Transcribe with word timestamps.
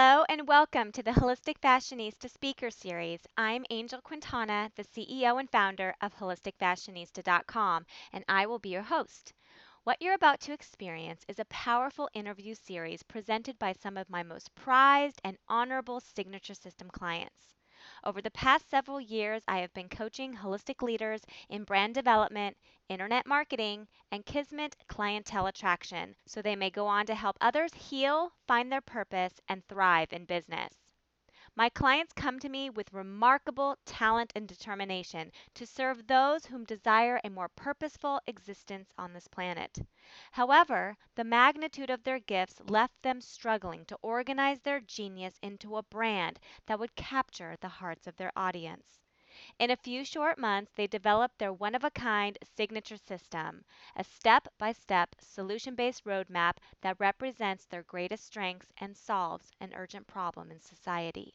Hello 0.00 0.24
and 0.28 0.46
welcome 0.46 0.92
to 0.92 1.02
the 1.02 1.10
Holistic 1.10 1.58
Fashionista 1.60 2.30
Speaker 2.30 2.70
Series. 2.70 3.18
I'm 3.36 3.64
Angel 3.68 4.00
Quintana, 4.00 4.70
the 4.76 4.84
CEO 4.84 5.40
and 5.40 5.50
founder 5.50 5.92
of 6.00 6.14
HolisticFashionista.com, 6.14 7.84
and 8.12 8.24
I 8.28 8.46
will 8.46 8.60
be 8.60 8.68
your 8.68 8.82
host. 8.82 9.32
What 9.82 10.00
you're 10.00 10.14
about 10.14 10.38
to 10.42 10.52
experience 10.52 11.24
is 11.26 11.40
a 11.40 11.44
powerful 11.46 12.08
interview 12.14 12.54
series 12.54 13.02
presented 13.02 13.58
by 13.58 13.72
some 13.72 13.96
of 13.96 14.08
my 14.08 14.22
most 14.22 14.54
prized 14.54 15.20
and 15.24 15.36
honorable 15.48 15.98
signature 15.98 16.54
system 16.54 16.90
clients. 16.90 17.57
Over 18.08 18.22
the 18.22 18.30
past 18.30 18.70
several 18.70 19.02
years, 19.02 19.42
I 19.46 19.58
have 19.58 19.74
been 19.74 19.90
coaching 19.90 20.32
holistic 20.32 20.80
leaders 20.80 21.26
in 21.50 21.64
brand 21.64 21.94
development, 21.94 22.56
internet 22.88 23.26
marketing, 23.26 23.86
and 24.10 24.24
Kismet 24.24 24.74
clientele 24.86 25.46
attraction 25.46 26.16
so 26.24 26.40
they 26.40 26.56
may 26.56 26.70
go 26.70 26.86
on 26.86 27.04
to 27.04 27.14
help 27.14 27.36
others 27.38 27.74
heal, 27.74 28.32
find 28.46 28.72
their 28.72 28.80
purpose, 28.80 29.42
and 29.46 29.62
thrive 29.68 30.10
in 30.10 30.24
business. 30.24 30.87
My 31.58 31.70
clients 31.70 32.12
come 32.12 32.38
to 32.38 32.48
me 32.48 32.70
with 32.70 32.92
remarkable 32.92 33.78
talent 33.84 34.32
and 34.36 34.46
determination 34.46 35.32
to 35.54 35.66
serve 35.66 36.06
those 36.06 36.46
whom 36.46 36.62
desire 36.62 37.20
a 37.24 37.30
more 37.30 37.48
purposeful 37.48 38.20
existence 38.28 38.92
on 38.96 39.12
this 39.12 39.26
planet. 39.26 39.76
However, 40.30 40.96
the 41.16 41.24
magnitude 41.24 41.90
of 41.90 42.04
their 42.04 42.20
gifts 42.20 42.60
left 42.68 43.02
them 43.02 43.20
struggling 43.20 43.84
to 43.86 43.98
organize 44.02 44.60
their 44.60 44.78
genius 44.78 45.36
into 45.42 45.76
a 45.76 45.82
brand 45.82 46.38
that 46.66 46.78
would 46.78 46.94
capture 46.94 47.56
the 47.60 47.68
hearts 47.68 48.06
of 48.06 48.14
their 48.14 48.30
audience. 48.36 49.00
In 49.58 49.72
a 49.72 49.76
few 49.76 50.04
short 50.04 50.38
months, 50.38 50.70
they 50.76 50.86
developed 50.86 51.38
their 51.38 51.52
one 51.52 51.74
of 51.74 51.82
a 51.82 51.90
kind 51.90 52.38
signature 52.56 52.96
system, 52.96 53.64
a 53.96 54.04
step 54.04 54.46
by 54.58 54.72
step 54.72 55.16
solution 55.18 55.74
based 55.74 56.04
roadmap 56.04 56.58
that 56.82 57.00
represents 57.00 57.64
their 57.64 57.82
greatest 57.82 58.24
strengths 58.24 58.70
and 58.76 58.96
solves 58.96 59.50
an 59.58 59.74
urgent 59.74 60.06
problem 60.06 60.52
in 60.52 60.60
society. 60.60 61.34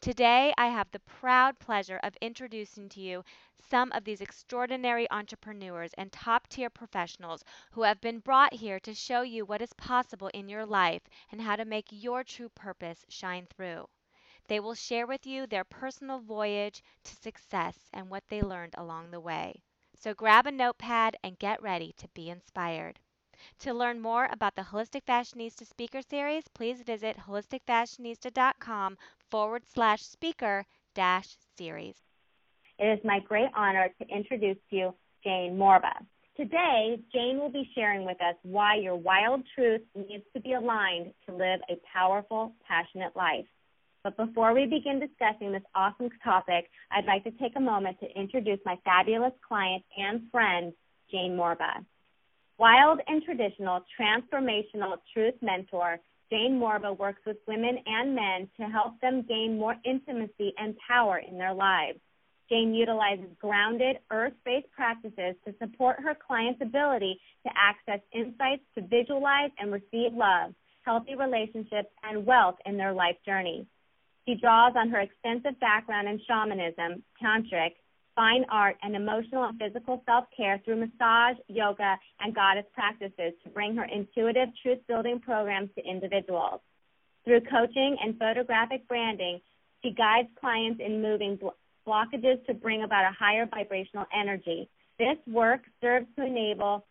Today, 0.00 0.52
I 0.58 0.68
have 0.68 0.90
the 0.90 1.00
proud 1.00 1.58
pleasure 1.58 2.00
of 2.02 2.16
introducing 2.20 2.88
to 2.90 3.00
you 3.00 3.24
some 3.68 3.92
of 3.92 4.04
these 4.04 4.20
extraordinary 4.20 5.10
entrepreneurs 5.10 5.92
and 5.94 6.12
top 6.12 6.48
tier 6.48 6.70
professionals 6.70 7.44
who 7.72 7.82
have 7.82 8.00
been 8.00 8.20
brought 8.20 8.54
here 8.54 8.80
to 8.80 8.94
show 8.94 9.22
you 9.22 9.44
what 9.44 9.62
is 9.62 9.72
possible 9.74 10.28
in 10.28 10.48
your 10.48 10.66
life 10.66 11.02
and 11.30 11.40
how 11.40 11.56
to 11.56 11.64
make 11.64 11.86
your 11.90 12.24
true 12.24 12.48
purpose 12.48 13.04
shine 13.08 13.46
through. 13.46 13.88
They 14.48 14.60
will 14.60 14.74
share 14.74 15.06
with 15.06 15.26
you 15.26 15.46
their 15.46 15.64
personal 15.64 16.20
voyage 16.20 16.82
to 17.04 17.16
success 17.16 17.76
and 17.92 18.08
what 18.08 18.28
they 18.28 18.42
learned 18.42 18.74
along 18.78 19.10
the 19.10 19.20
way. 19.20 19.62
So 19.98 20.14
grab 20.14 20.46
a 20.46 20.52
notepad 20.52 21.16
and 21.22 21.38
get 21.38 21.62
ready 21.62 21.92
to 21.98 22.08
be 22.08 22.30
inspired. 22.30 23.00
To 23.60 23.72
learn 23.72 24.00
more 24.00 24.28
about 24.32 24.54
the 24.56 24.62
Holistic 24.62 25.02
Fashionista 25.08 25.66
Speaker 25.66 26.00
Series, 26.02 26.44
please 26.54 26.82
visit 26.82 27.16
holisticfashionista.com 27.28 28.96
forward 29.30 29.62
slash 29.66 30.02
speaker 30.02 30.64
dash 30.94 31.36
series. 31.56 31.96
It 32.78 32.98
is 32.98 33.04
my 33.04 33.20
great 33.20 33.48
honor 33.54 33.88
to 34.00 34.08
introduce 34.08 34.58
to 34.70 34.76
you 34.76 34.94
Jane 35.24 35.56
Morba. 35.56 35.92
Today, 36.36 36.98
Jane 37.14 37.38
will 37.38 37.50
be 37.50 37.68
sharing 37.74 38.04
with 38.04 38.20
us 38.20 38.34
why 38.42 38.76
your 38.76 38.96
wild 38.96 39.42
truth 39.54 39.80
needs 39.94 40.24
to 40.34 40.40
be 40.40 40.52
aligned 40.52 41.12
to 41.26 41.34
live 41.34 41.60
a 41.70 41.80
powerful, 41.90 42.52
passionate 42.68 43.16
life. 43.16 43.46
But 44.04 44.18
before 44.18 44.54
we 44.54 44.66
begin 44.66 45.00
discussing 45.00 45.50
this 45.50 45.62
awesome 45.74 46.10
topic, 46.22 46.70
I'd 46.92 47.06
like 47.06 47.24
to 47.24 47.30
take 47.32 47.56
a 47.56 47.60
moment 47.60 47.98
to 48.00 48.20
introduce 48.20 48.60
my 48.66 48.76
fabulous 48.84 49.32
client 49.46 49.82
and 49.96 50.30
friend, 50.30 50.72
Jane 51.10 51.36
Morba. 51.36 51.84
Wild 52.58 53.00
and 53.06 53.22
traditional 53.22 53.84
transformational 54.00 54.96
truth 55.12 55.34
mentor, 55.42 55.98
Jane 56.30 56.58
Morba 56.58 56.96
works 56.96 57.20
with 57.26 57.36
women 57.46 57.78
and 57.86 58.14
men 58.14 58.48
to 58.58 58.64
help 58.64 58.98
them 59.00 59.26
gain 59.28 59.58
more 59.58 59.76
intimacy 59.84 60.54
and 60.56 60.74
power 60.88 61.18
in 61.18 61.36
their 61.36 61.52
lives. 61.52 61.98
Jane 62.48 62.74
utilizes 62.74 63.26
grounded, 63.40 63.98
earth 64.10 64.32
based 64.44 64.70
practices 64.72 65.34
to 65.44 65.54
support 65.60 66.00
her 66.00 66.14
clients' 66.14 66.60
ability 66.62 67.20
to 67.44 67.52
access 67.54 68.00
insights 68.12 68.62
to 68.74 68.80
visualize 68.80 69.50
and 69.58 69.70
receive 69.70 70.14
love, 70.14 70.54
healthy 70.82 71.14
relationships, 71.14 71.90
and 72.04 72.24
wealth 72.24 72.56
in 72.64 72.76
their 72.76 72.92
life 72.92 73.16
journey. 73.26 73.66
She 74.26 74.34
draws 74.34 74.72
on 74.76 74.88
her 74.90 75.00
extensive 75.00 75.60
background 75.60 76.08
in 76.08 76.20
shamanism, 76.26 77.02
tantric, 77.22 77.74
fine 78.16 78.44
art, 78.50 78.76
and 78.82 78.96
emotional 78.96 79.44
and 79.44 79.58
physical 79.58 80.02
self 80.06 80.24
care 80.36 80.60
through 80.64 80.76
massage, 80.76 81.36
yoga, 81.46 81.96
and 82.20 82.34
goddess 82.34 82.64
practices 82.74 83.34
to 83.44 83.50
bring 83.50 83.76
her 83.76 83.84
intuitive 83.84 84.48
truth 84.62 84.78
building 84.88 85.20
programs 85.20 85.70
to 85.76 85.84
individuals. 85.88 86.60
Through 87.24 87.42
coaching 87.42 87.96
and 88.02 88.18
photographic 88.18 88.88
branding, 88.88 89.40
she 89.82 89.90
guides 89.90 90.28
clients 90.40 90.80
in 90.84 91.02
moving 91.02 91.38
blockages 91.86 92.44
to 92.46 92.54
bring 92.54 92.82
about 92.82 93.04
a 93.04 93.14
higher 93.16 93.46
vibrational 93.46 94.06
energy. 94.18 94.68
This 94.98 95.18
work 95.26 95.60
serves 95.80 96.06
to 96.16 96.24
enable 96.24 96.84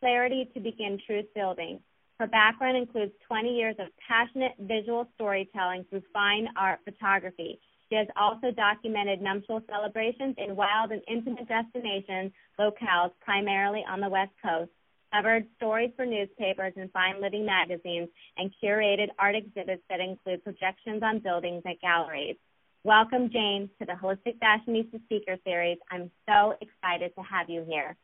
clarity 0.00 0.50
to 0.52 0.60
begin 0.60 0.98
truth 1.06 1.26
building. 1.34 1.78
Her 2.18 2.26
background 2.26 2.76
includes 2.76 3.12
20 3.26 3.54
years 3.54 3.76
of 3.78 3.86
passionate 4.06 4.52
visual 4.60 5.08
storytelling 5.14 5.84
through 5.88 6.02
fine 6.12 6.48
art 6.56 6.80
photography. 6.84 7.60
She 7.92 7.98
has 7.98 8.08
also 8.16 8.50
documented 8.50 9.20
nuptial 9.20 9.60
celebrations 9.68 10.34
in 10.38 10.56
wild 10.56 10.92
and 10.92 11.02
intimate 11.06 11.46
destinations 11.46 12.32
locales, 12.58 13.10
primarily 13.20 13.84
on 13.86 14.00
the 14.00 14.08
West 14.08 14.32
Coast, 14.42 14.70
covered 15.12 15.44
stories 15.58 15.90
for 15.94 16.06
newspapers 16.06 16.72
and 16.76 16.90
fine 16.92 17.20
living 17.20 17.44
magazines, 17.44 18.08
and 18.38 18.50
curated 18.64 19.08
art 19.18 19.34
exhibits 19.36 19.82
that 19.90 20.00
include 20.00 20.42
projections 20.42 21.02
on 21.02 21.18
buildings 21.18 21.62
at 21.66 21.82
galleries. 21.82 22.36
Welcome, 22.82 23.28
Jane, 23.30 23.68
to 23.78 23.84
the 23.84 23.92
Holistic 23.92 24.38
Fashionista 24.38 25.04
Speaker 25.04 25.36
Series. 25.44 25.76
I'm 25.90 26.10
so 26.26 26.54
excited 26.62 27.14
to 27.16 27.20
have 27.20 27.50
you 27.50 27.62
here. 27.68 27.94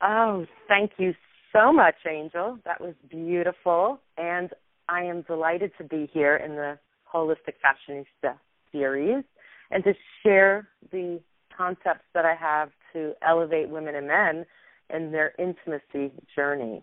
Oh, 0.00 0.46
thank 0.66 0.92
you 0.96 1.12
so 1.52 1.74
much, 1.74 1.96
Angel. 2.08 2.58
That 2.64 2.80
was 2.80 2.94
beautiful. 3.10 4.00
And 4.16 4.48
I 4.88 5.02
am 5.02 5.20
delighted 5.28 5.72
to 5.76 5.84
be 5.84 6.08
here 6.14 6.36
in 6.36 6.52
the 6.52 6.78
Holistic 7.12 7.56
Fashionista 7.62 8.38
series 8.72 9.24
and 9.70 9.84
to 9.84 9.92
share 10.22 10.68
the 10.90 11.20
concepts 11.56 12.04
that 12.14 12.24
I 12.24 12.34
have 12.34 12.70
to 12.92 13.12
elevate 13.26 13.68
women 13.68 13.94
and 13.94 14.08
men 14.08 14.46
in 14.92 15.12
their 15.12 15.32
intimacy 15.38 16.12
journey. 16.34 16.82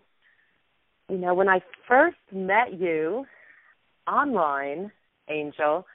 You 1.09 1.17
know, 1.17 1.33
when 1.33 1.49
I 1.49 1.61
first 1.87 2.17
met 2.31 2.79
you 2.79 3.25
online, 4.07 4.91
Angel, 5.29 5.85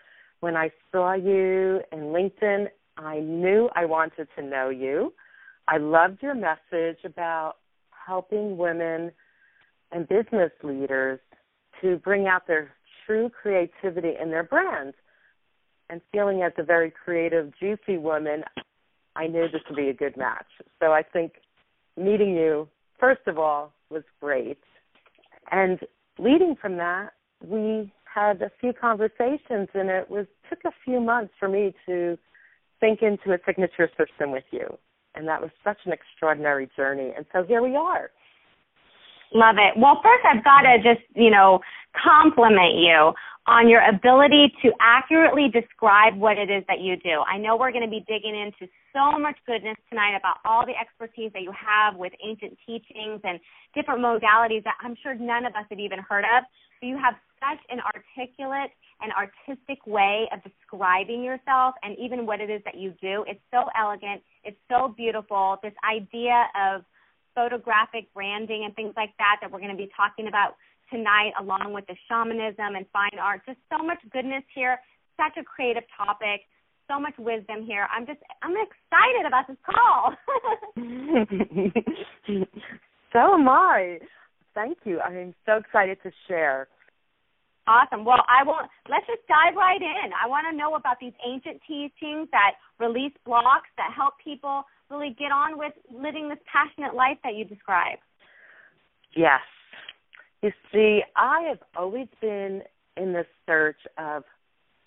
when 0.40 0.56
I 0.56 0.70
saw 0.92 1.14
you 1.14 1.80
in 1.92 1.98
LinkedIn, 2.12 2.66
I 2.96 3.20
knew 3.20 3.68
I 3.74 3.84
wanted 3.84 4.28
to 4.36 4.42
know 4.42 4.68
you. 4.68 5.12
I 5.66 5.78
loved 5.78 6.22
your 6.22 6.34
message 6.34 6.98
about 7.04 7.54
helping 8.06 8.56
women 8.56 9.10
and 9.90 10.08
business 10.08 10.50
leaders 10.62 11.18
to 11.80 11.96
bring 11.98 12.26
out 12.26 12.46
their 12.46 12.72
true 13.06 13.30
creativity 13.30 14.12
in 14.20 14.30
their 14.30 14.42
brands 14.42 14.94
and 15.90 16.00
feeling 16.12 16.42
as 16.42 16.52
a 16.58 16.62
very 16.62 16.90
creative, 16.90 17.52
juicy 17.58 17.98
woman, 17.98 18.44
I 19.16 19.26
knew 19.26 19.46
this 19.52 19.62
would 19.68 19.76
be 19.76 19.88
a 19.88 19.94
good 19.94 20.16
match. 20.16 20.46
So 20.80 20.92
I 20.92 21.02
think 21.02 21.34
meeting 21.96 22.34
you, 22.34 22.68
first 22.98 23.22
of 23.26 23.38
all, 23.38 23.72
was 23.90 24.02
great. 24.20 24.58
And 25.50 25.78
leading 26.18 26.56
from 26.60 26.76
that, 26.78 27.10
we 27.44 27.92
had 28.04 28.42
a 28.42 28.50
few 28.60 28.72
conversations 28.72 29.68
and 29.74 29.88
it 29.90 30.08
was 30.08 30.26
took 30.48 30.60
a 30.64 30.72
few 30.84 31.00
months 31.00 31.34
for 31.38 31.48
me 31.48 31.74
to 31.86 32.16
think 32.80 33.02
into 33.02 33.32
a 33.32 33.38
signature 33.46 33.88
system 33.98 34.30
with 34.30 34.44
you. 34.50 34.78
And 35.14 35.28
that 35.28 35.40
was 35.40 35.50
such 35.62 35.78
an 35.84 35.92
extraordinary 35.92 36.68
journey. 36.76 37.12
And 37.16 37.24
so 37.32 37.44
here 37.44 37.62
we 37.62 37.76
are. 37.76 38.10
Love 39.34 39.56
it. 39.58 39.74
Well, 39.76 40.00
first 40.02 40.24
I've 40.24 40.44
got 40.44 40.62
to 40.62 40.78
just, 40.78 41.04
you 41.16 41.30
know, 41.30 41.58
compliment 41.92 42.78
you 42.78 43.12
on 43.46 43.68
your 43.68 43.82
ability 43.82 44.54
to 44.62 44.70
accurately 44.80 45.50
describe 45.52 46.16
what 46.16 46.38
it 46.38 46.50
is 46.50 46.64
that 46.68 46.80
you 46.80 46.96
do. 46.96 47.20
I 47.28 47.36
know 47.36 47.56
we're 47.56 47.72
going 47.72 47.84
to 47.84 47.90
be 47.90 48.04
digging 48.08 48.34
into 48.34 48.70
so 48.94 49.18
much 49.18 49.36
goodness 49.44 49.76
tonight 49.90 50.16
about 50.16 50.38
all 50.46 50.64
the 50.64 50.72
expertise 50.72 51.30
that 51.34 51.42
you 51.42 51.52
have 51.52 51.96
with 51.96 52.12
ancient 52.24 52.56
teachings 52.64 53.20
and 53.22 53.38
different 53.74 54.00
modalities 54.00 54.64
that 54.64 54.78
I'm 54.80 54.96
sure 55.02 55.14
none 55.14 55.44
of 55.44 55.52
us 55.54 55.66
have 55.68 55.78
even 55.78 55.98
heard 55.98 56.24
of. 56.24 56.44
So 56.80 56.86
you 56.86 56.96
have 56.96 57.14
such 57.42 57.60
an 57.68 57.80
articulate 57.84 58.70
and 59.02 59.12
artistic 59.12 59.84
way 59.84 60.28
of 60.32 60.40
describing 60.42 61.22
yourself 61.22 61.74
and 61.82 61.98
even 61.98 62.24
what 62.24 62.40
it 62.40 62.48
is 62.48 62.62
that 62.64 62.78
you 62.78 62.94
do. 63.02 63.24
It's 63.28 63.42
so 63.50 63.64
elegant, 63.76 64.22
it's 64.44 64.56
so 64.70 64.94
beautiful. 64.96 65.58
This 65.62 65.74
idea 65.84 66.46
of 66.56 66.84
photographic 67.34 68.12
branding 68.14 68.64
and 68.64 68.74
things 68.74 68.94
like 68.96 69.10
that 69.18 69.36
that 69.40 69.50
we're 69.50 69.60
going 69.60 69.70
to 69.70 69.76
be 69.76 69.90
talking 69.96 70.28
about 70.28 70.56
tonight, 70.90 71.32
along 71.40 71.72
with 71.72 71.86
the 71.86 71.96
shamanism 72.08 72.74
and 72.76 72.86
fine 72.92 73.18
art. 73.20 73.40
Just 73.46 73.58
so 73.70 73.78
much 73.84 73.98
goodness 74.12 74.44
here. 74.54 74.78
Such 75.16 75.36
a 75.40 75.44
creative 75.44 75.84
topic. 75.96 76.42
So 76.88 77.00
much 77.00 77.14
wisdom 77.18 77.64
here. 77.64 77.88
I'm 77.90 78.06
just 78.06 78.20
I'm 78.42 78.52
excited 78.52 79.24
about 79.26 79.46
this 79.48 79.56
call. 79.64 80.12
so 83.12 83.34
am 83.34 83.48
I. 83.48 83.98
Thank 84.54 84.78
you. 84.84 85.00
I'm 85.00 85.34
so 85.46 85.56
excited 85.56 85.96
to 86.02 86.12
share. 86.28 86.68
Awesome. 87.66 88.04
Well, 88.04 88.22
I 88.28 88.44
will. 88.44 88.60
Let's 88.90 89.06
just 89.06 89.26
dive 89.26 89.56
right 89.56 89.80
in. 89.80 90.12
I 90.12 90.28
want 90.28 90.46
to 90.50 90.56
know 90.56 90.74
about 90.74 90.98
these 91.00 91.14
ancient 91.24 91.62
teachings 91.66 92.28
that 92.30 92.56
release 92.78 93.14
blocks 93.24 93.70
that 93.78 93.90
help 93.96 94.18
people 94.22 94.64
really 94.90 95.16
get 95.18 95.32
on 95.32 95.58
with 95.58 95.72
living 95.92 96.28
this 96.28 96.38
passionate 96.50 96.94
life 96.94 97.18
that 97.24 97.34
you 97.34 97.44
describe. 97.44 97.98
Yes. 99.16 99.40
You 100.42 100.50
see, 100.72 101.02
I 101.16 101.42
have 101.48 101.58
always 101.76 102.08
been 102.20 102.62
in 102.96 103.12
the 103.12 103.24
search 103.46 103.78
of 103.98 104.24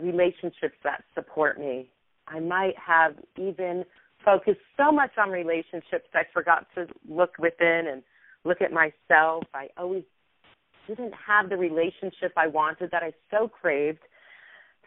relationships 0.00 0.76
that 0.84 1.02
support 1.14 1.58
me. 1.58 1.88
I 2.26 2.40
might 2.40 2.74
have 2.78 3.14
even 3.36 3.84
focused 4.24 4.60
so 4.76 4.92
much 4.92 5.10
on 5.18 5.30
relationships 5.30 6.08
I 6.14 6.22
forgot 6.32 6.66
to 6.74 6.86
look 7.08 7.32
within 7.38 7.86
and 7.90 8.02
look 8.44 8.60
at 8.60 8.72
myself. 8.72 9.44
I 9.54 9.68
always 9.76 10.04
didn't 10.86 11.14
have 11.14 11.50
the 11.50 11.56
relationship 11.56 12.32
I 12.36 12.46
wanted 12.46 12.90
that 12.92 13.02
I 13.02 13.12
so 13.30 13.48
craved. 13.48 14.00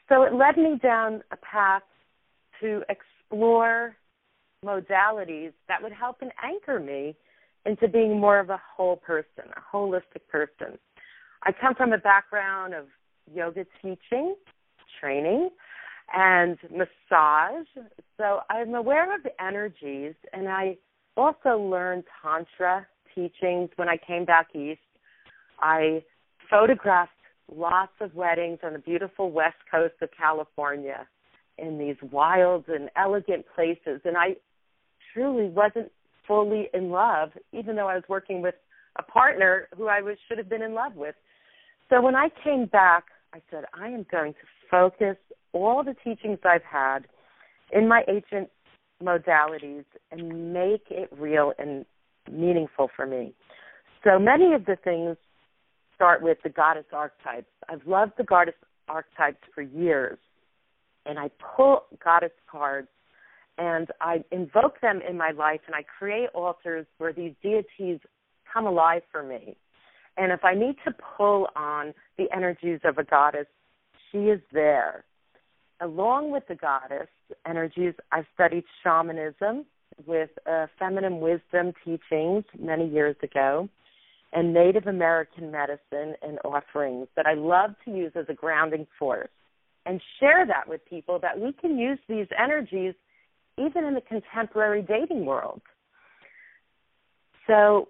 So 0.10 0.24
it 0.24 0.34
led 0.34 0.58
me 0.58 0.80
down 0.82 1.22
a 1.32 1.38
path 1.38 1.84
to 2.60 2.82
explore 2.90 3.96
modalities 4.64 5.54
that 5.68 5.82
would 5.82 5.92
help 5.92 6.18
and 6.22 6.32
anchor 6.44 6.80
me 6.80 7.16
into 7.66 7.88
being 7.88 8.20
more 8.20 8.40
of 8.40 8.50
a 8.50 8.62
whole 8.76 8.96
person, 8.96 9.46
a 9.56 9.76
holistic 9.76 10.28
person. 10.32 10.78
I 11.44 11.52
come 11.52 11.74
from 11.74 11.94
a 11.94 11.98
background 11.98 12.74
of 12.76 12.86
yoga 13.32 13.66
teaching, 13.82 14.36
training, 15.00 15.50
and 16.14 16.58
massage. 16.70 17.66
So 18.18 18.42
I'm 18.50 18.76
aware 18.76 19.16
of 19.16 19.24
the 19.24 19.32
energies, 19.44 20.14
and 20.34 20.48
I 20.48 20.78
also 21.18 21.58
learned 21.58 22.04
Tantra 22.22 22.86
teachings 23.16 23.70
when 23.78 23.90
I 23.90 23.98
came 23.98 24.26
back 24.26 24.48
east. 24.56 24.80
I 25.60 26.04
photographed 26.50 27.12
lots 27.54 27.94
of 28.00 28.14
weddings 28.14 28.60
on 28.64 28.74
the 28.74 28.80
beautiful 28.80 29.32
west 29.32 29.58
coast 29.70 29.96
of 30.02 30.10
California 30.16 31.08
in 31.58 31.78
these 31.78 31.98
wild 32.12 32.66
and 32.68 32.90
elegant 32.96 33.46
places, 33.56 34.02
and 34.06 34.16
I 34.18 34.36
truly 35.14 35.50
wasn't 35.50 35.92
fully 36.28 36.70
in 36.74 36.90
love, 36.90 37.32
even 37.52 37.76
though 37.76 37.88
I 37.88 37.96
was 37.96 38.04
working 38.08 38.42
with 38.42 38.56
a 38.98 39.04
partner 39.04 39.68
who 39.76 39.88
I 39.88 40.02
was 40.02 40.18
should 40.28 40.38
have 40.38 40.50
been 40.50 40.62
in 40.62 40.74
love 40.74 40.96
with. 40.96 41.16
So 41.90 42.02
when 42.02 42.16
I 42.16 42.30
came 42.44 42.66
back, 42.66 43.06
I 43.34 43.42
said, 43.50 43.66
I 43.74 43.88
am 43.88 44.06
going 44.12 44.34
to 44.34 44.40
focus 44.70 45.18
all 45.54 45.84
the 45.84 45.96
teachings 46.04 46.40
I've 46.46 46.64
had 46.64 47.08
in 47.72 47.88
my 47.88 48.04
ancient 48.08 48.50
modalities 49.02 49.86
and 50.12 50.54
make 50.54 50.84
it 50.90 51.10
real 51.18 51.54
and 51.58 51.86
meaningful 52.32 52.90
for 52.96 53.06
me. 53.06 53.34
So 54.04 54.20
many 54.20 54.54
of 54.54 54.66
the 54.66 54.78
things 54.84 55.18
start 55.96 56.22
with 56.22 56.38
the 56.44 56.50
goddess 56.50 56.86
archetypes. 56.92 57.48
I've 57.70 57.86
loved 57.86 58.14
the 58.18 58.24
goddess 58.24 58.56
archetypes 58.88 59.44
for 59.54 59.62
years, 59.62 60.18
and 61.06 61.20
I 61.20 61.30
pull 61.56 61.84
goddess 62.04 62.32
cards 62.50 62.88
and 63.62 63.90
I 64.02 64.24
invoke 64.32 64.82
them 64.82 65.02
in 65.08 65.16
my 65.16 65.30
life 65.30 65.60
and 65.68 65.76
I 65.76 65.84
create 65.84 66.30
altars 66.34 66.88
where 66.98 67.14
these 67.14 67.34
deities 67.44 68.00
come 68.52 68.66
alive 68.66 69.04
for 69.12 69.22
me. 69.22 69.56
And 70.18 70.32
if 70.32 70.44
I 70.44 70.56
need 70.56 70.78
to 70.84 70.92
pull 71.16 71.48
on 71.56 71.94
the 72.18 72.26
energies 72.36 72.80
of 72.84 72.98
a 72.98 73.04
goddess, 73.04 73.46
she 74.12 74.18
is 74.18 74.42
there. 74.52 75.04
Along 75.80 76.32
with 76.32 76.42
the 76.48 76.56
goddess 76.56 77.08
energies, 77.48 77.94
I've 78.12 78.26
studied 78.34 78.64
shamanism 78.84 79.66
with 80.08 80.32
uh, 80.50 80.66
feminine 80.80 81.20
wisdom 81.20 81.74
teachings 81.86 82.44
many 82.60 82.90
years 82.90 83.16
ago 83.22 83.70
and 84.34 84.56
Native 84.56 84.88
American 84.88 85.52
medicine 85.52 86.16
and 86.24 86.40
offerings 86.44 87.10
that 87.16 87.28
I 87.28 87.36
love 87.36 87.76
to 87.86 87.92
use 87.92 88.14
as 88.16 88.26
a 88.28 88.34
grounding 88.34 88.88
force 88.98 89.30
and 89.86 90.02
share 90.20 90.48
that 90.48 90.68
with 90.68 90.82
people 90.90 91.20
that 91.20 91.40
we 91.40 91.54
can 91.54 91.78
use 91.78 92.00
these 92.10 92.28
energies 92.40 92.96
even 93.58 93.86
in 93.86 93.94
the 93.94 94.02
contemporary 94.02 94.82
dating 94.82 95.26
world. 95.26 95.62
So, 97.48 97.90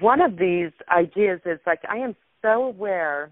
one 0.00 0.20
of 0.20 0.38
these 0.38 0.72
ideas 0.90 1.40
is 1.46 1.60
like, 1.66 1.80
I 1.88 1.98
am 1.98 2.16
so 2.42 2.64
aware 2.64 3.30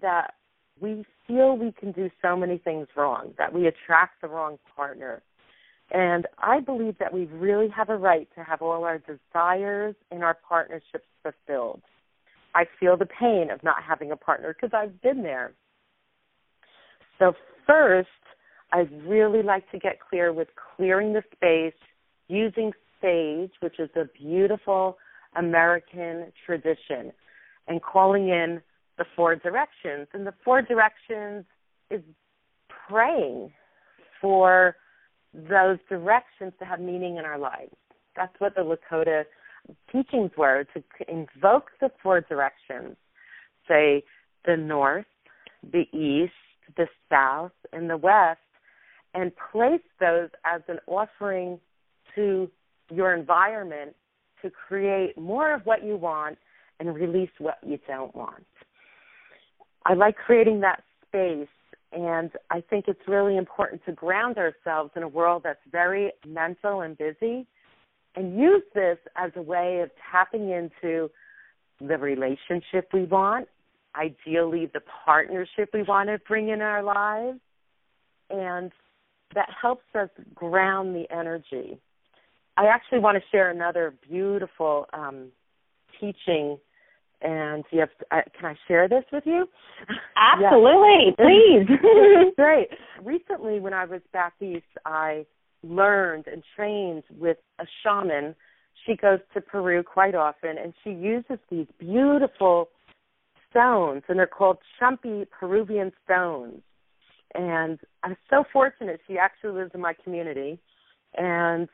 that 0.00 0.34
we 0.80 1.04
feel 1.26 1.56
we 1.56 1.72
can 1.72 1.92
do 1.92 2.10
so 2.22 2.36
many 2.36 2.58
things 2.58 2.86
wrong, 2.96 3.32
that 3.38 3.52
we 3.52 3.66
attract 3.66 4.20
the 4.20 4.28
wrong 4.28 4.58
partner. 4.76 5.22
And 5.90 6.26
I 6.38 6.60
believe 6.60 6.96
that 6.98 7.12
we 7.12 7.26
really 7.26 7.68
have 7.68 7.88
a 7.88 7.96
right 7.96 8.28
to 8.36 8.42
have 8.42 8.62
all 8.62 8.84
our 8.84 8.98
desires 8.98 9.94
in 10.10 10.22
our 10.22 10.36
partnerships 10.48 11.06
fulfilled. 11.22 11.82
I 12.54 12.64
feel 12.80 12.96
the 12.96 13.06
pain 13.06 13.50
of 13.50 13.62
not 13.62 13.76
having 13.86 14.12
a 14.12 14.16
partner 14.16 14.54
because 14.54 14.74
I've 14.74 15.00
been 15.02 15.22
there. 15.22 15.52
So, 17.18 17.34
first, 17.66 18.08
I'd 18.72 18.90
really 19.06 19.42
like 19.42 19.70
to 19.70 19.78
get 19.78 19.98
clear 20.00 20.32
with 20.32 20.48
clearing 20.76 21.12
the 21.12 21.22
space 21.34 21.78
using 22.28 22.72
sage, 23.00 23.52
which 23.60 23.78
is 23.78 23.90
a 23.96 24.04
beautiful 24.18 24.98
American 25.36 26.32
tradition, 26.44 27.12
and 27.68 27.82
calling 27.82 28.28
in 28.28 28.60
the 28.98 29.04
four 29.14 29.36
directions. 29.36 30.08
And 30.12 30.26
the 30.26 30.34
four 30.44 30.62
directions 30.62 31.44
is 31.90 32.00
praying 32.88 33.52
for 34.20 34.76
those 35.32 35.78
directions 35.88 36.52
to 36.58 36.64
have 36.64 36.80
meaning 36.80 37.16
in 37.18 37.24
our 37.24 37.38
lives. 37.38 37.74
That's 38.16 38.34
what 38.38 38.54
the 38.54 38.62
Lakota 38.62 39.24
teachings 39.92 40.30
were 40.36 40.64
to 40.74 40.82
invoke 41.08 41.70
the 41.80 41.90
four 42.02 42.20
directions, 42.22 42.96
say 43.68 44.04
the 44.46 44.56
north, 44.56 45.06
the 45.62 45.84
east, 45.92 46.32
the 46.76 46.86
south, 47.10 47.52
and 47.72 47.90
the 47.90 47.96
west, 47.96 48.40
and 49.16 49.32
place 49.50 49.80
those 49.98 50.28
as 50.44 50.60
an 50.68 50.78
offering 50.86 51.58
to 52.14 52.48
your 52.92 53.14
environment 53.14 53.96
to 54.42 54.50
create 54.50 55.16
more 55.18 55.54
of 55.54 55.62
what 55.64 55.82
you 55.82 55.96
want 55.96 56.38
and 56.78 56.94
release 56.94 57.30
what 57.38 57.58
you 57.66 57.78
don't 57.88 58.14
want. 58.14 58.44
I 59.86 59.94
like 59.94 60.16
creating 60.16 60.60
that 60.60 60.82
space, 61.08 61.48
and 61.92 62.30
I 62.50 62.60
think 62.60 62.84
it's 62.88 63.00
really 63.08 63.38
important 63.38 63.80
to 63.86 63.92
ground 63.92 64.36
ourselves 64.36 64.90
in 64.94 65.02
a 65.02 65.08
world 65.08 65.42
that's 65.44 65.58
very 65.72 66.12
mental 66.26 66.82
and 66.82 66.96
busy 66.98 67.46
and 68.16 68.38
use 68.38 68.62
this 68.74 68.98
as 69.16 69.30
a 69.36 69.42
way 69.42 69.80
of 69.82 69.90
tapping 70.10 70.50
into 70.50 71.10
the 71.80 71.96
relationship 71.96 72.88
we 72.92 73.04
want, 73.04 73.48
ideally, 73.94 74.70
the 74.72 74.80
partnership 75.04 75.70
we 75.72 75.82
want 75.82 76.08
to 76.08 76.18
bring 76.26 76.50
in 76.50 76.60
our 76.60 76.82
lives, 76.82 77.38
and 78.30 78.72
that 79.34 79.48
helps 79.60 79.84
us 79.94 80.08
ground 80.34 80.94
the 80.94 81.04
energy. 81.10 81.78
I 82.56 82.66
actually 82.66 83.00
want 83.00 83.16
to 83.16 83.22
share 83.30 83.50
another 83.50 83.94
beautiful 84.08 84.86
um, 84.92 85.28
teaching, 86.00 86.58
and 87.20 87.64
you 87.70 87.80
have. 87.80 87.90
Uh, 88.10 88.22
can 88.38 88.50
I 88.50 88.54
share 88.66 88.88
this 88.88 89.04
with 89.12 89.24
you? 89.26 89.46
Absolutely, 90.16 91.14
please. 91.16 91.66
Great. 92.36 92.68
Recently, 93.02 93.60
when 93.60 93.74
I 93.74 93.84
was 93.84 94.00
back 94.12 94.34
east, 94.40 94.64
I 94.84 95.26
learned 95.62 96.26
and 96.28 96.42
trained 96.54 97.02
with 97.18 97.38
a 97.58 97.66
shaman. 97.82 98.34
She 98.86 98.96
goes 98.96 99.18
to 99.34 99.40
Peru 99.40 99.82
quite 99.82 100.14
often, 100.14 100.56
and 100.58 100.72
she 100.82 100.90
uses 100.90 101.38
these 101.50 101.66
beautiful 101.78 102.68
stones, 103.50 104.02
and 104.08 104.18
they're 104.18 104.26
called 104.26 104.58
chumpi 104.80 105.26
Peruvian 105.28 105.92
stones 106.04 106.62
and 107.36 107.78
I'm 108.02 108.16
so 108.30 108.44
fortunate 108.52 109.00
she 109.06 109.18
actually 109.18 109.58
lives 109.58 109.72
in 109.74 109.80
my 109.80 109.94
community. 110.02 110.58
And 111.16 111.68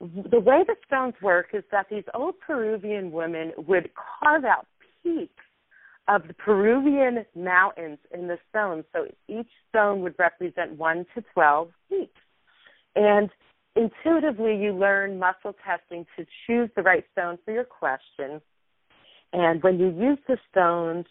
the 0.00 0.40
way 0.40 0.62
the 0.66 0.76
stones 0.86 1.14
work 1.22 1.48
is 1.52 1.64
that 1.72 1.86
these 1.90 2.04
old 2.14 2.34
Peruvian 2.40 3.10
women 3.10 3.52
would 3.56 3.90
carve 3.94 4.44
out 4.44 4.66
peaks 5.02 5.32
of 6.06 6.26
the 6.28 6.34
Peruvian 6.34 7.24
mountains 7.34 7.98
in 8.12 8.28
the 8.28 8.38
stones. 8.50 8.84
So 8.92 9.06
each 9.28 9.48
stone 9.70 10.02
would 10.02 10.14
represent 10.18 10.72
1 10.76 11.06
to 11.14 11.24
12 11.32 11.68
peaks. 11.88 12.12
And 12.94 13.30
intuitively, 13.74 14.56
you 14.56 14.72
learn 14.72 15.18
muscle 15.18 15.54
testing 15.66 16.06
to 16.16 16.26
choose 16.46 16.70
the 16.76 16.82
right 16.82 17.04
stone 17.12 17.38
for 17.44 17.52
your 17.52 17.64
question. 17.64 18.40
And 19.32 19.62
when 19.62 19.78
you 19.80 19.86
use 19.86 20.18
the 20.28 20.36
stones, 20.50 21.06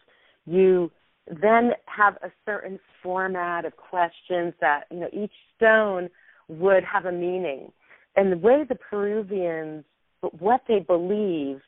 you 0.46 0.92
then 1.28 1.72
have 1.86 2.18
a 2.22 2.32
certain 2.46 2.80
format 3.02 3.66
of 3.66 3.76
questions 3.78 4.54
that 4.60 4.84
you 4.92 5.00
know 5.00 5.10
each 5.14 5.32
stone 5.56 6.10
would 6.48 6.84
have 6.84 7.06
a 7.06 7.12
meaning. 7.12 7.72
And 8.16 8.32
the 8.32 8.38
way 8.38 8.64
the 8.68 8.76
peruvians 8.76 9.86
what 10.40 10.62
they 10.68 10.80
believe 10.80 11.62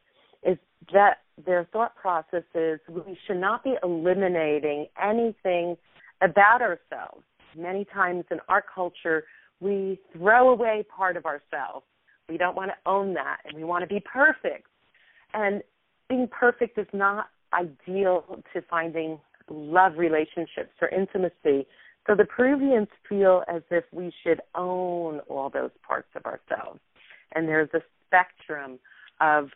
is 0.43 0.57
that 0.93 1.17
their 1.45 1.67
thought 1.73 1.95
process 1.95 2.43
is 2.53 2.79
we 2.89 3.17
should 3.27 3.39
not 3.39 3.63
be 3.63 3.75
eliminating 3.83 4.87
anything 5.01 5.75
about 6.21 6.61
ourselves. 6.61 7.23
Many 7.57 7.85
times 7.85 8.25
in 8.31 8.39
our 8.47 8.63
culture 8.73 9.25
we 9.59 9.99
throw 10.13 10.49
away 10.49 10.85
part 10.95 11.17
of 11.17 11.25
ourselves. 11.25 11.85
We 12.29 12.37
don't 12.37 12.55
want 12.55 12.71
to 12.71 12.89
own 12.89 13.13
that 13.15 13.37
and 13.45 13.55
we 13.55 13.63
want 13.63 13.83
to 13.83 13.93
be 13.93 14.01
perfect. 14.01 14.67
And 15.33 15.61
being 16.09 16.27
perfect 16.27 16.77
is 16.77 16.87
not 16.93 17.27
ideal 17.53 18.41
to 18.53 18.61
finding 18.69 19.19
love 19.49 19.93
relationships 19.97 20.71
or 20.81 20.89
intimacy. 20.89 21.67
So 22.07 22.15
the 22.15 22.25
Peruvians 22.25 22.87
feel 23.07 23.43
as 23.47 23.61
if 23.71 23.83
we 23.91 24.13
should 24.23 24.41
own 24.53 25.19
all 25.27 25.49
those 25.49 25.71
parts 25.85 26.09
of 26.15 26.25
ourselves. 26.25 26.79
And 27.33 27.47
there's 27.47 27.69
a 27.73 27.81
spectrum 28.05 28.79
of, 29.19 29.49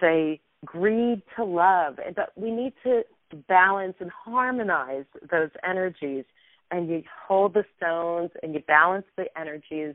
say, 0.00 0.40
greed 0.64 1.22
to 1.36 1.44
love. 1.44 1.98
And 2.04 2.14
but 2.14 2.32
we 2.36 2.50
need 2.50 2.72
to 2.82 3.02
balance 3.48 3.94
and 4.00 4.10
harmonize 4.10 5.04
those 5.30 5.50
energies. 5.68 6.24
And 6.70 6.88
you 6.88 7.02
hold 7.26 7.54
the 7.54 7.64
stones 7.76 8.30
and 8.42 8.54
you 8.54 8.60
balance 8.66 9.06
the 9.16 9.26
energies 9.38 9.94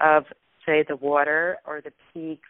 of, 0.00 0.24
say, 0.64 0.84
the 0.88 0.96
water 0.96 1.58
or 1.66 1.80
the 1.80 1.92
peaks, 2.12 2.48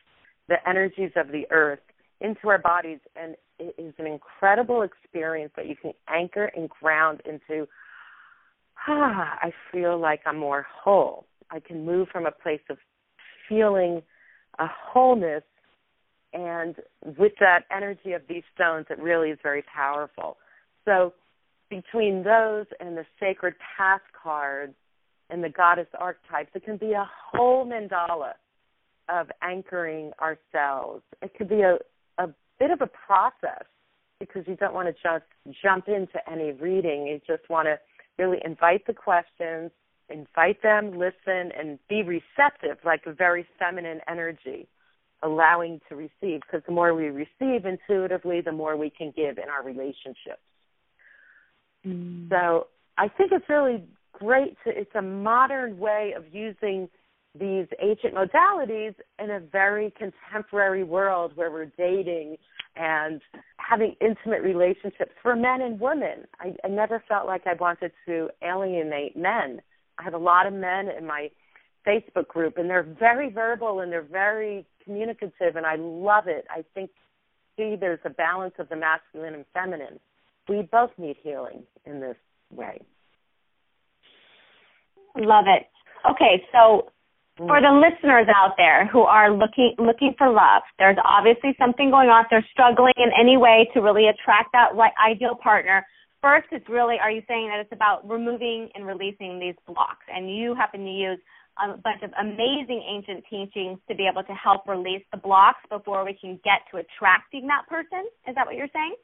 the 0.49 0.57
energies 0.69 1.13
of 1.17 1.29
the 1.29 1.47
earth 1.51 1.81
into 2.21 2.49
our 2.49 2.59
bodies. 2.59 2.99
And 3.17 3.37
it 3.61 3.75
is 3.79 3.95
an 3.99 4.07
incredible 4.07 4.83
experience 4.83 5.53
that 5.57 5.69
you 5.69 5.77
can 5.77 5.93
anchor 6.09 6.51
and 6.57 6.69
ground 6.69 7.21
into. 7.25 7.69
Ah, 8.89 9.39
I 9.41 9.53
feel 9.71 9.99
like 9.99 10.23
I'm 10.27 10.39
more 10.39 10.67
whole. 10.83 11.27
I 11.51 11.61
can 11.61 11.85
move 11.85 12.09
from 12.09 12.27
a 12.27 12.31
place 12.31 12.61
of 12.71 12.79
feeling 13.49 14.03
a 14.59 14.67
wholeness 14.67 15.43
and 16.33 16.77
with 17.19 17.33
that 17.41 17.65
energy 17.75 18.13
of 18.13 18.23
these 18.29 18.45
stones 18.55 18.87
it 18.89 18.99
really 19.01 19.31
is 19.31 19.39
very 19.43 19.63
powerful 19.63 20.37
so 20.85 21.13
between 21.69 22.23
those 22.23 22.67
and 22.79 22.97
the 22.97 23.05
sacred 23.19 23.55
path 23.77 24.03
cards 24.23 24.75
and 25.29 25.43
the 25.43 25.49
goddess 25.49 25.89
archetypes 25.99 26.51
it 26.55 26.65
can 26.65 26.77
be 26.77 26.93
a 26.93 27.09
whole 27.33 27.67
mandala 27.67 28.33
of 29.09 29.29
anchoring 29.43 30.13
ourselves 30.21 31.03
it 31.23 31.33
could 31.37 31.49
be 31.49 31.63
a, 31.63 31.77
a 32.19 32.29
bit 32.61 32.71
of 32.71 32.81
a 32.81 32.87
process 32.87 33.65
because 34.21 34.45
you 34.47 34.55
don't 34.55 34.75
want 34.75 34.87
to 34.87 34.93
just 34.93 35.25
jump 35.63 35.89
into 35.89 36.19
any 36.31 36.53
reading 36.53 37.07
you 37.07 37.21
just 37.27 37.49
want 37.51 37.67
to 37.67 37.79
really 38.23 38.39
invite 38.45 38.87
the 38.87 38.95
questions 38.95 39.73
invite 40.09 40.63
them 40.63 40.93
listen 40.93 41.51
and 41.59 41.79
be 41.89 42.03
receptive 42.03 42.77
like 42.85 43.03
a 43.07 43.13
very 43.13 43.47
feminine 43.59 44.01
energy 44.09 44.69
allowing 45.23 45.81
to 45.89 45.97
receive 45.97 46.41
because 46.41 46.63
the 46.67 46.73
more 46.73 46.95
we 46.95 47.07
receive 47.07 47.67
intuitively, 47.67 48.41
the 48.41 48.53
more 48.53 48.77
we 48.77 48.91
can 48.91 49.13
give 49.15 49.39
in 49.39 49.49
our 49.49 49.63
relationships. 49.63 50.41
Mm. 51.87 52.29
So 52.31 52.69
I 52.97 53.09
think 53.09 53.33
it's 53.33 53.49
really 53.49 53.85
great 54.13 54.57
to 54.65 54.71
it's 54.71 54.95
a 54.95 55.03
modern 55.03 55.79
way 55.79 56.15
of 56.17 56.25
using 56.33 56.89
these 57.39 57.67
ancient 57.81 58.15
modalities 58.15 58.95
in 59.23 59.31
a 59.31 59.41
very 59.41 59.93
contemporary 59.97 60.83
world 60.83 61.33
where 61.37 61.51
we're 61.51 61.71
dating 61.79 62.37
and 62.77 63.21
having 63.57 63.95
intimate 64.01 64.43
relationships 64.43 65.13
for 65.23 65.37
men 65.37 65.63
and 65.63 65.79
women. 65.79 66.25
I, 66.41 66.55
I 66.65 66.69
never 66.69 67.03
felt 67.09 67.27
like 67.27 67.43
I 67.47 67.55
wanted 67.55 67.93
to 68.07 68.29
alienate 68.43 69.17
men. 69.17 69.61
I 69.99 70.03
have 70.03 70.15
a 70.15 70.19
lot 70.19 70.47
of 70.47 70.53
men 70.53 70.89
in 70.89 71.07
my 71.07 71.31
Facebook 71.87 72.29
group 72.29 72.59
and 72.59 72.69
they're 72.69 72.97
very 72.99 73.31
verbal 73.31 73.81
and 73.81 73.93
they're 73.93 74.03
very 74.03 74.67
communicative, 74.85 75.57
and 75.57 75.67
I 75.67 75.77
love 75.77 76.25
it. 76.27 76.47
I 76.51 76.65
think, 76.75 76.91
see, 77.57 77.77
there's 77.79 78.01
a 78.05 78.11
balance 78.11 78.55
of 78.59 78.69
the 78.69 78.77
masculine 78.77 79.35
and 79.35 79.45
feminine. 79.55 80.01
We 80.49 80.63
both 80.71 80.91
need 80.99 81.17
healing 81.23 81.63
in 81.85 82.01
this 82.01 82.17
way. 82.51 82.81
Love 85.17 85.45
it. 85.47 85.69
Okay, 86.11 86.43
so 86.53 86.91
for 87.47 87.61
the 87.61 87.73
listeners 87.73 88.27
out 88.29 88.55
there 88.57 88.87
who 88.87 89.01
are 89.01 89.33
looking 89.33 89.75
looking 89.79 90.15
for 90.19 90.29
love, 90.29 90.63
there's 90.79 90.99
obviously 91.05 91.57
something 91.59 91.91
going 91.91 92.09
on. 92.09 92.25
They're 92.31 92.47
struggling 92.53 92.93
in 92.97 93.11
any 93.19 93.37
way 93.37 93.69
to 93.73 93.81
really 93.81 94.09
attract 94.09 94.53
that 94.53 94.75
right 94.75 94.93
ideal 95.01 95.37
partner. 95.41 95.87
First, 96.21 96.49
it's 96.53 96.69
really 96.69 96.97
are 97.01 97.11
you 97.11 97.23
saying 97.27 97.49
that 97.49 97.61
it's 97.61 97.73
about 97.73 98.09
removing 98.09 98.69
and 98.75 98.87
releasing 98.87 99.39
these 99.41 99.57
blocks? 99.67 100.05
And 100.13 100.29
you 100.29 100.55
happen 100.55 100.85
to 100.85 100.91
use 100.91 101.19
a 101.57 101.77
bunch 101.77 102.03
of 102.03 102.11
amazing 102.21 102.85
ancient 102.85 103.25
teachings 103.29 103.79
to 103.89 103.95
be 103.95 104.09
able 104.11 104.23
to 104.25 104.33
help 104.33 104.69
release 104.69 105.03
the 105.13 105.19
blocks 105.19 105.61
before 105.71 106.05
we 106.05 106.17
can 106.21 106.39
get 106.45 106.61
to 106.71 106.79
attracting 106.79 107.47
that 107.49 107.65
person. 107.69 108.05
Is 108.29 108.35
that 108.35 108.47
what 108.47 108.55
you're 108.55 108.73
saying? 108.73 108.95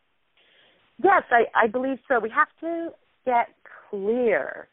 Yes, 1.03 1.23
I, 1.31 1.45
I 1.55 1.67
believe 1.67 1.99
so. 2.09 2.21
We 2.21 2.31
have 2.31 2.49
to 2.61 2.91
get 3.25 3.49
clear 3.91 4.69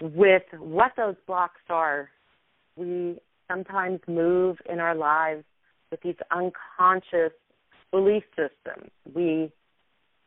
with 0.00 0.42
what 0.58 0.92
those 0.96 1.14
blocks 1.26 1.60
are. 1.68 2.10
We 2.76 3.18
sometimes 3.48 4.00
move 4.06 4.58
in 4.68 4.80
our 4.80 4.94
lives 4.94 5.44
with 5.90 6.00
these 6.02 6.16
unconscious 6.30 7.32
belief 7.90 8.24
systems. 8.30 8.90
We 9.14 9.50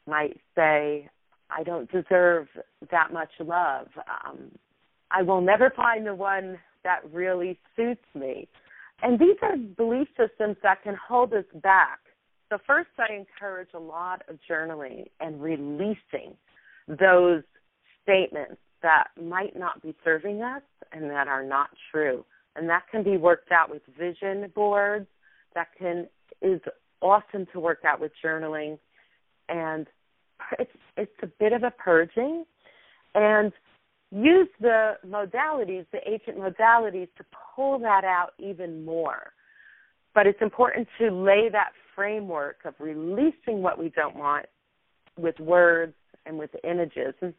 might 0.08 0.38
say, 0.56 1.10
I 1.50 1.63
don't 1.63 1.91
deserve 1.91 2.48
that 2.91 3.12
much 3.12 3.32
love. 3.39 3.88
Um, 4.25 4.51
I 5.12 5.22
will 5.22 5.41
never 5.41 5.72
find 5.75 6.06
the 6.06 6.15
one 6.15 6.60
that 6.84 7.00
really 7.12 7.60
suits 7.75 8.03
me. 8.13 8.48
And 9.01 9.20
these 9.20 9.38
are 9.41 9.56
belief 9.58 10.08
systems 10.18 10.58
that 10.63 10.84
can 10.84 10.96
hold 10.96 11.34
us 11.34 11.46
back. 11.62 12.00
So, 12.50 12.58
first, 12.65 12.89
I 12.98 13.13
encourage 13.13 13.70
a 13.74 13.79
lot 13.79 14.24
of 14.27 14.39
journaling 14.50 15.06
and 15.20 15.41
releasing 15.41 16.36
those 16.88 17.44
statements 18.03 18.58
that 18.82 19.08
might 19.22 19.58
not 19.58 19.82
be 19.82 19.96
serving 20.03 20.41
us 20.41 20.63
and 20.91 21.10
that 21.12 21.27
are 21.27 21.44
not 21.44 21.70
true. 21.91 22.25
And 22.60 22.68
that 22.70 22.84
can 22.92 23.04
be 23.04 23.16
worked 23.16 23.54
out 23.54 23.70
with 23.70 23.82
vision 23.98 24.51
boards. 24.54 25.08
That 25.56 25.70
can 25.78 26.08
is 26.42 26.60
awesome 27.01 27.48
to 27.54 27.60
work 27.60 27.80
out 27.86 28.01
with 28.01 28.12
journaling, 28.24 28.78
and 29.48 29.88
it's 30.60 30.72
it's 30.98 31.12
a 31.24 31.28
bit 31.28 31.54
of 31.54 31.63
a 31.63 31.72
purging. 31.72 32.44
And 33.16 33.54
use 34.12 34.50
the 34.60 34.96
modalities, 35.08 35.86
the 35.94 36.00
ancient 36.06 36.38
modalities, 36.38 37.08
to 37.18 37.25
pull 37.56 37.80
that 37.80 38.04
out 38.04 38.32
even 38.39 38.84
more. 38.84 39.32
But 40.13 40.28
it's 40.28 40.42
important 40.42 40.89
to 41.00 41.12
lay 41.12 41.48
that 41.50 41.72
framework 41.96 42.58
of 42.66 42.74
releasing 42.78 43.62
what 43.62 43.80
we 43.80 43.88
don't 43.89 44.18
want 44.18 44.48
with 45.18 45.39
words 45.39 45.94
and 46.25 46.38
with 46.38 46.50
images. 46.66 47.13
And 47.22 47.34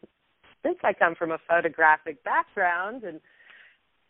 since 0.63 0.79
I 0.83 0.95
come 0.95 1.15
from 1.15 1.31
a 1.31 1.39
photographic 1.47 2.25
background 2.25 3.03
and 3.05 3.21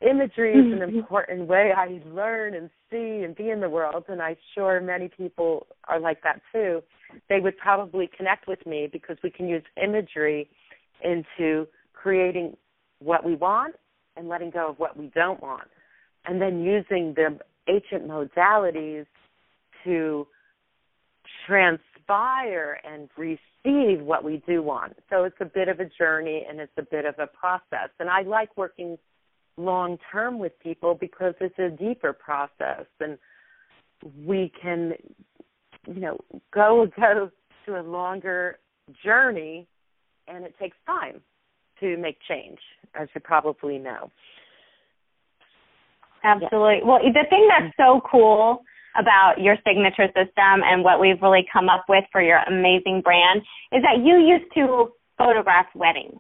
imagery 0.01 0.53
is 0.53 0.73
an 0.73 0.79
mm-hmm. 0.81 0.99
important 0.99 1.47
way 1.47 1.73
I 1.77 2.01
learn 2.13 2.55
and 2.55 2.71
see 2.91 3.23
and 3.25 3.35
be 3.35 3.51
in 3.51 3.61
the 3.61 3.69
world, 3.69 4.05
and 4.09 4.21
I'm 4.21 4.37
sure 4.55 4.81
many 4.81 5.09
people 5.09 5.67
are 5.89 6.01
like 6.01 6.23
that 6.23 6.41
too. 6.53 6.83
They 7.29 7.41
would 7.41 7.59
probably 7.59 8.09
connect 8.17 8.49
with 8.49 8.65
me 8.67 8.89
because 8.91 9.17
we 9.23 9.31
can 9.31 9.49
use 9.49 9.63
imagery 9.83 10.49
into 11.03 11.67
creating 11.93 12.57
what 13.01 13.25
we 13.25 13.35
want 13.35 13.75
and 14.17 14.29
letting 14.29 14.51
go 14.51 14.71
of 14.71 14.79
what 14.79 14.97
we 14.97 15.11
don't 15.15 15.43
want. 15.43 15.69
And 16.27 16.41
then 16.41 16.63
using 16.63 17.15
the 17.15 17.39
ancient 17.69 18.09
modalities 18.09 19.07
to 19.85 20.27
transpire 21.47 22.81
and 22.85 23.09
receive 23.17 24.01
what 24.01 24.25
we 24.25 24.43
do 24.47 24.63
want. 24.63 24.97
So 25.09 25.25
it's 25.25 25.37
a 25.41 25.45
bit 25.45 25.69
of 25.69 25.81
a 25.81 25.87
journey 25.99 26.47
and 26.49 26.61
it's 26.61 26.73
a 26.77 26.83
bit 26.83 27.05
of 27.05 27.15
a 27.19 27.27
process. 27.27 27.91
And 27.99 28.09
I 28.09 28.23
like 28.23 28.57
working 28.57 28.99
long 29.57 29.99
term 30.11 30.39
with 30.39 30.53
people 30.61 30.95
because 30.95 31.35
it's 31.41 31.59
a 31.59 31.69
deeper 31.69 32.13
process 32.13 32.87
and 33.01 33.19
we 34.25 34.51
can 34.61 34.93
you 35.87 36.01
know 36.01 36.19
go 36.53 36.87
go 36.97 37.31
to 37.67 37.81
a 37.81 37.83
longer 37.83 38.59
journey 39.05 39.67
and 40.29 40.45
it 40.45 40.55
takes 40.59 40.77
time 40.87 41.21
to 41.81 41.97
make 41.97 42.19
change, 42.29 42.59
as 42.95 43.09
you 43.15 43.21
probably 43.21 43.79
know. 43.79 44.11
Absolutely. 46.23 46.81
Well, 46.85 47.01
the 47.03 47.25
thing 47.31 47.49
that's 47.49 47.75
so 47.77 48.01
cool 48.11 48.63
about 48.99 49.37
your 49.39 49.57
signature 49.67 50.07
system 50.09 50.63
and 50.65 50.85
what 50.85 51.01
we've 51.01 51.21
really 51.23 51.47
come 51.51 51.69
up 51.69 51.85
with 51.89 52.05
for 52.13 52.21
your 52.21 52.39
amazing 52.47 53.01
brand 53.03 53.41
is 53.73 53.83
that 53.83 54.05
you 54.05 54.19
used 54.19 54.53
to 54.55 54.91
photograph 55.17 55.67
weddings. 55.75 56.19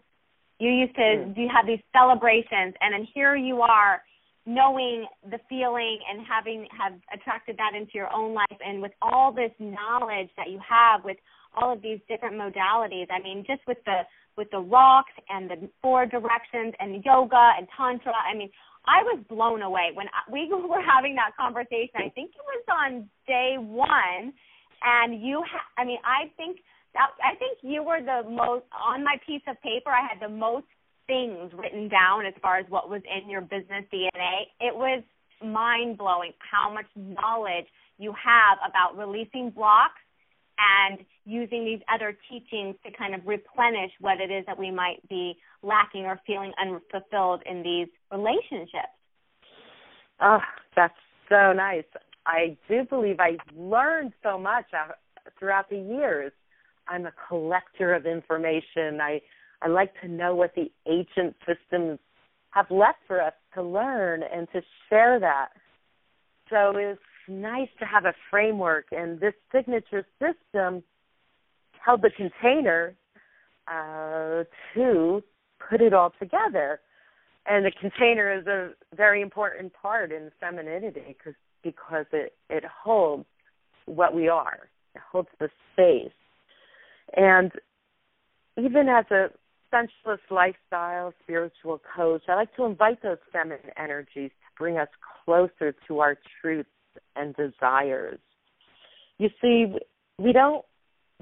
You 0.60 0.70
used 0.70 0.94
to 0.94 1.02
mm. 1.02 1.36
you 1.36 1.48
have 1.54 1.66
these 1.66 1.82
celebrations 1.92 2.74
and 2.80 2.94
then 2.94 3.06
here 3.12 3.34
you 3.34 3.62
are 3.62 4.02
knowing 4.46 5.06
the 5.30 5.38
feeling 5.48 5.98
and 6.08 6.26
having 6.26 6.66
have 6.76 6.92
attracted 7.12 7.56
that 7.58 7.74
into 7.76 7.92
your 7.94 8.12
own 8.12 8.34
life 8.34 8.58
and 8.64 8.80
with 8.80 8.92
all 9.02 9.32
this 9.32 9.52
knowledge 9.58 10.30
that 10.36 10.48
you 10.48 10.60
have 10.66 11.04
with 11.04 11.16
all 11.56 11.72
of 11.72 11.82
these 11.82 11.98
different 12.08 12.36
modalities. 12.36 13.06
I 13.10 13.20
mean, 13.22 13.44
just 13.46 13.60
with 13.66 13.78
the 13.84 14.02
with 14.36 14.50
the 14.52 14.60
rocks 14.60 15.12
and 15.28 15.50
the 15.50 15.68
four 15.82 16.06
directions 16.06 16.74
and 16.78 17.04
yoga 17.04 17.52
and 17.58 17.66
tantra. 17.76 18.12
I 18.12 18.36
mean, 18.36 18.50
I 18.86 19.02
was 19.02 19.20
blown 19.28 19.62
away 19.62 19.90
when 19.94 20.06
we 20.32 20.48
were 20.50 20.82
having 20.82 21.14
that 21.16 21.36
conversation. 21.38 21.96
I 21.96 22.08
think 22.10 22.30
it 22.30 22.44
was 22.44 22.64
on 22.68 23.08
day 23.26 23.56
one, 23.58 24.32
and 24.82 25.20
you. 25.20 25.42
Ha- 25.46 25.68
I 25.76 25.84
mean, 25.84 25.98
I 26.04 26.30
think 26.36 26.58
I 26.96 27.34
think 27.36 27.58
you 27.62 27.82
were 27.82 28.00
the 28.00 28.28
most 28.28 28.64
on 28.72 29.04
my 29.04 29.16
piece 29.26 29.42
of 29.48 29.60
paper. 29.62 29.90
I 29.90 30.06
had 30.08 30.20
the 30.20 30.32
most 30.32 30.66
things 31.06 31.52
written 31.54 31.88
down 31.88 32.26
as 32.26 32.34
far 32.42 32.58
as 32.58 32.66
what 32.68 32.88
was 32.88 33.02
in 33.04 33.30
your 33.30 33.40
business 33.40 33.84
DNA. 33.92 34.50
It 34.60 34.74
was 34.74 35.02
mind 35.42 35.98
blowing 35.98 36.32
how 36.38 36.72
much 36.72 36.86
knowledge 36.96 37.66
you 37.98 38.12
have 38.12 38.58
about 38.68 38.98
releasing 38.98 39.50
blocks 39.50 40.00
and 40.58 40.98
using 41.24 41.64
these 41.64 41.80
other 41.92 42.16
teachings 42.28 42.76
to 42.84 42.92
kind 42.96 43.14
of 43.14 43.26
replenish 43.26 43.90
what 44.00 44.20
it 44.20 44.30
is 44.30 44.44
that 44.46 44.58
we 44.58 44.70
might 44.70 45.06
be 45.08 45.36
lacking 45.62 46.04
or 46.04 46.20
feeling 46.26 46.52
unfulfilled 46.60 47.42
in 47.46 47.62
these 47.62 47.88
relationships. 48.12 48.94
Oh, 50.20 50.38
that's 50.76 50.94
so 51.28 51.52
nice. 51.52 51.84
I 52.26 52.56
do 52.68 52.84
believe 52.84 53.20
I 53.20 53.38
learned 53.56 54.12
so 54.22 54.38
much 54.38 54.66
uh, 54.74 54.92
throughout 55.38 55.70
the 55.70 55.78
years. 55.78 56.32
I'm 56.90 57.06
a 57.06 57.12
collector 57.28 57.94
of 57.94 58.04
information. 58.04 59.00
I 59.00 59.20
I 59.62 59.68
like 59.68 59.92
to 60.00 60.08
know 60.08 60.34
what 60.34 60.54
the 60.54 60.70
ancient 60.86 61.36
systems 61.46 61.98
have 62.50 62.66
left 62.70 62.98
for 63.06 63.22
us 63.22 63.34
to 63.54 63.62
learn 63.62 64.22
and 64.22 64.48
to 64.52 64.60
share 64.88 65.20
that. 65.20 65.48
So 66.48 66.72
it's 66.76 67.00
nice 67.28 67.68
to 67.78 67.84
have 67.86 68.06
a 68.06 68.14
framework, 68.30 68.86
and 68.90 69.20
this 69.20 69.34
signature 69.52 70.04
system 70.18 70.82
held 71.84 72.02
the 72.02 72.10
container 72.16 72.94
uh, 73.68 74.44
to 74.74 75.22
put 75.68 75.80
it 75.80 75.94
all 75.94 76.12
together. 76.18 76.80
And 77.46 77.64
the 77.64 77.72
container 77.80 78.38
is 78.38 78.46
a 78.46 78.70
very 78.96 79.22
important 79.22 79.72
part 79.72 80.10
in 80.12 80.30
femininity 80.40 81.16
because 81.18 81.34
because 81.62 82.06
it 82.12 82.34
it 82.48 82.64
holds 82.64 83.26
what 83.86 84.14
we 84.14 84.28
are. 84.28 84.68
It 84.94 85.02
holds 85.10 85.28
the 85.38 85.48
space. 85.72 86.12
And 87.16 87.52
even 88.56 88.88
as 88.88 89.04
a 89.10 89.28
sensualist 89.70 90.22
lifestyle 90.30 91.12
spiritual 91.22 91.80
coach, 91.96 92.22
I 92.28 92.34
like 92.34 92.54
to 92.56 92.64
invite 92.64 93.02
those 93.02 93.18
feminine 93.32 93.70
energies 93.76 94.30
to 94.30 94.58
bring 94.58 94.78
us 94.78 94.88
closer 95.24 95.74
to 95.88 96.00
our 96.00 96.16
truths 96.40 96.68
and 97.16 97.34
desires. 97.36 98.18
You 99.18 99.28
see, 99.40 99.66
we 100.18 100.32
don't 100.32 100.64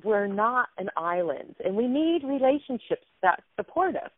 we're 0.04 0.28
not 0.28 0.68
an 0.78 0.88
island 0.96 1.56
and 1.64 1.74
we 1.74 1.88
need 1.88 2.22
relationships 2.24 3.06
that 3.22 3.42
support 3.56 3.96
us. 3.96 4.10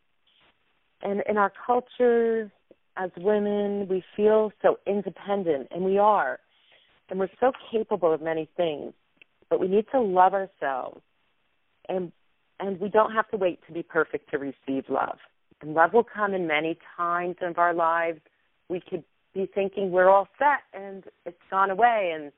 And 1.01 1.23
in 1.27 1.37
our 1.37 1.51
culture 1.65 2.51
as 2.97 3.09
women, 3.17 3.87
we 3.87 4.03
feel 4.15 4.51
so 4.61 4.77
independent 4.85 5.69
and 5.71 5.83
we 5.83 5.97
are. 5.97 6.39
And 7.09 7.19
we're 7.19 7.29
so 7.39 7.51
capable 7.71 8.13
of 8.13 8.21
many 8.21 8.47
things. 8.55 8.93
But 9.49 9.59
we 9.59 9.67
need 9.67 9.85
to 9.91 9.99
love 9.99 10.33
ourselves 10.33 11.01
and 11.91 12.11
and 12.59 12.79
we 12.79 12.89
don't 12.89 13.11
have 13.11 13.27
to 13.29 13.37
wait 13.37 13.59
to 13.67 13.73
be 13.73 13.81
perfect 13.81 14.29
to 14.31 14.37
receive 14.37 14.85
love. 14.87 15.17
And 15.61 15.73
love 15.73 15.93
will 15.93 16.03
come 16.05 16.33
in 16.33 16.45
many 16.45 16.77
times 16.95 17.35
of 17.41 17.57
our 17.57 17.73
lives. 17.73 18.19
We 18.69 18.81
could 18.87 19.03
be 19.33 19.49
thinking 19.53 19.91
we're 19.91 20.09
all 20.09 20.27
set 20.37 20.61
and 20.79 21.03
it's 21.25 21.41
gone 21.49 21.71
away 21.71 22.11
and 22.15 22.31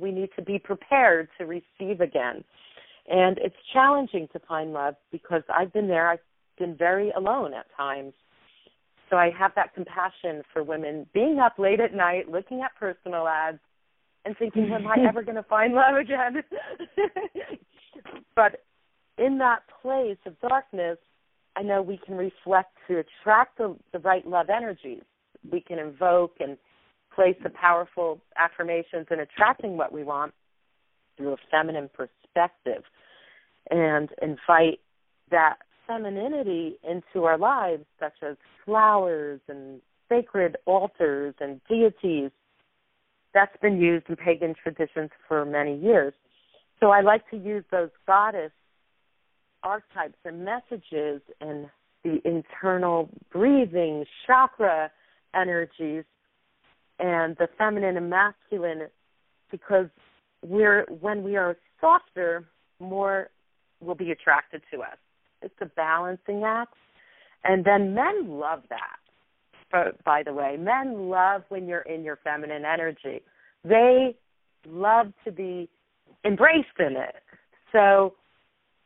we 0.00 0.10
need 0.10 0.30
to 0.36 0.42
be 0.42 0.58
prepared 0.58 1.28
to 1.38 1.46
receive 1.46 2.00
again. 2.00 2.44
And 3.08 3.38
it's 3.38 3.56
challenging 3.72 4.28
to 4.32 4.40
find 4.40 4.72
love 4.72 4.94
because 5.12 5.42
I've 5.48 5.72
been 5.72 5.86
there. 5.86 6.10
I've 6.10 6.18
been 6.58 6.76
very 6.76 7.10
alone 7.10 7.54
at 7.54 7.66
times. 7.76 8.14
So 9.10 9.16
I 9.16 9.30
have 9.38 9.52
that 9.54 9.74
compassion 9.74 10.42
for 10.52 10.62
women 10.62 11.06
being 11.14 11.38
up 11.38 11.58
late 11.58 11.80
at 11.80 11.94
night, 11.94 12.28
looking 12.28 12.62
at 12.62 12.74
personal 12.78 13.28
ads, 13.28 13.60
and 14.24 14.36
thinking, 14.38 14.70
am 14.72 14.86
I 14.86 14.96
ever 15.08 15.22
going 15.22 15.36
to 15.36 15.42
find 15.44 15.72
love 15.72 15.96
again? 15.96 16.42
but 18.36 18.60
in 19.18 19.38
that 19.38 19.62
place 19.82 20.18
of 20.26 20.38
darkness, 20.40 20.98
I 21.56 21.62
know 21.62 21.82
we 21.82 21.98
can 21.98 22.16
reflect 22.16 22.70
to 22.88 22.98
attract 22.98 23.58
the, 23.58 23.76
the 23.92 23.98
right 23.98 24.26
love 24.26 24.48
energies. 24.48 25.02
We 25.50 25.60
can 25.60 25.78
invoke 25.78 26.36
and 26.40 26.56
place 27.14 27.36
the 27.42 27.50
powerful 27.50 28.20
affirmations 28.36 29.06
in 29.10 29.20
attracting 29.20 29.76
what 29.76 29.92
we 29.92 30.04
want 30.04 30.32
through 31.16 31.32
a 31.32 31.36
feminine 31.50 31.90
perspective 31.92 32.84
and 33.70 34.10
invite 34.22 34.78
that 35.30 35.56
femininity 35.86 36.76
into 36.88 37.24
our 37.24 37.36
lives, 37.36 37.84
such 37.98 38.14
as 38.22 38.36
flowers 38.64 39.40
and 39.48 39.80
sacred 40.08 40.56
altars 40.64 41.34
and 41.40 41.60
deities. 41.68 42.30
That's 43.34 43.56
been 43.60 43.80
used 43.80 44.06
in 44.08 44.16
pagan 44.16 44.54
traditions 44.62 45.10
for 45.26 45.44
many 45.44 45.76
years. 45.76 46.14
So 46.80 46.90
I 46.90 47.00
like 47.00 47.28
to 47.30 47.36
use 47.36 47.64
those 47.70 47.90
goddess 48.06 48.52
archetypes 49.62 50.18
and 50.24 50.44
messages 50.44 51.20
and 51.40 51.66
the 52.04 52.20
internal 52.24 53.08
breathing 53.32 54.04
chakra 54.26 54.90
energies 55.34 56.04
and 56.98 57.36
the 57.38 57.48
feminine 57.58 57.96
and 57.96 58.10
masculine 58.10 58.88
because 59.50 59.86
we're 60.44 60.84
when 61.00 61.22
we 61.22 61.36
are 61.36 61.56
softer 61.80 62.44
more 62.80 63.28
will 63.80 63.94
be 63.94 64.10
attracted 64.10 64.62
to 64.72 64.80
us. 64.80 64.96
It's 65.42 65.54
a 65.60 65.66
balancing 65.66 66.42
act. 66.44 66.74
And 67.44 67.64
then 67.64 67.94
men 67.94 68.28
love 68.28 68.62
that 68.70 68.98
but 69.70 70.02
by 70.04 70.22
the 70.22 70.32
way. 70.32 70.56
Men 70.58 71.08
love 71.08 71.42
when 71.48 71.66
you're 71.66 71.82
in 71.82 72.04
your 72.04 72.18
feminine 72.22 72.64
energy. 72.64 73.22
They 73.64 74.16
love 74.66 75.12
to 75.24 75.32
be 75.32 75.68
embraced 76.24 76.78
in 76.78 76.96
it. 76.96 77.16
So 77.72 78.14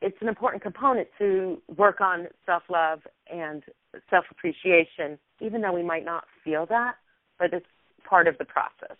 it's 0.02 0.16
an 0.20 0.28
important 0.28 0.62
component 0.62 1.08
to 1.18 1.62
work 1.76 2.00
on 2.00 2.26
self 2.44 2.62
love 2.68 3.00
and 3.32 3.62
self 4.10 4.24
appreciation, 4.30 5.18
even 5.40 5.60
though 5.60 5.72
we 5.72 5.82
might 5.82 6.04
not 6.04 6.24
feel 6.44 6.66
that, 6.66 6.96
but 7.38 7.52
it's 7.52 7.66
part 8.08 8.26
of 8.26 8.36
the 8.38 8.44
process. 8.44 8.96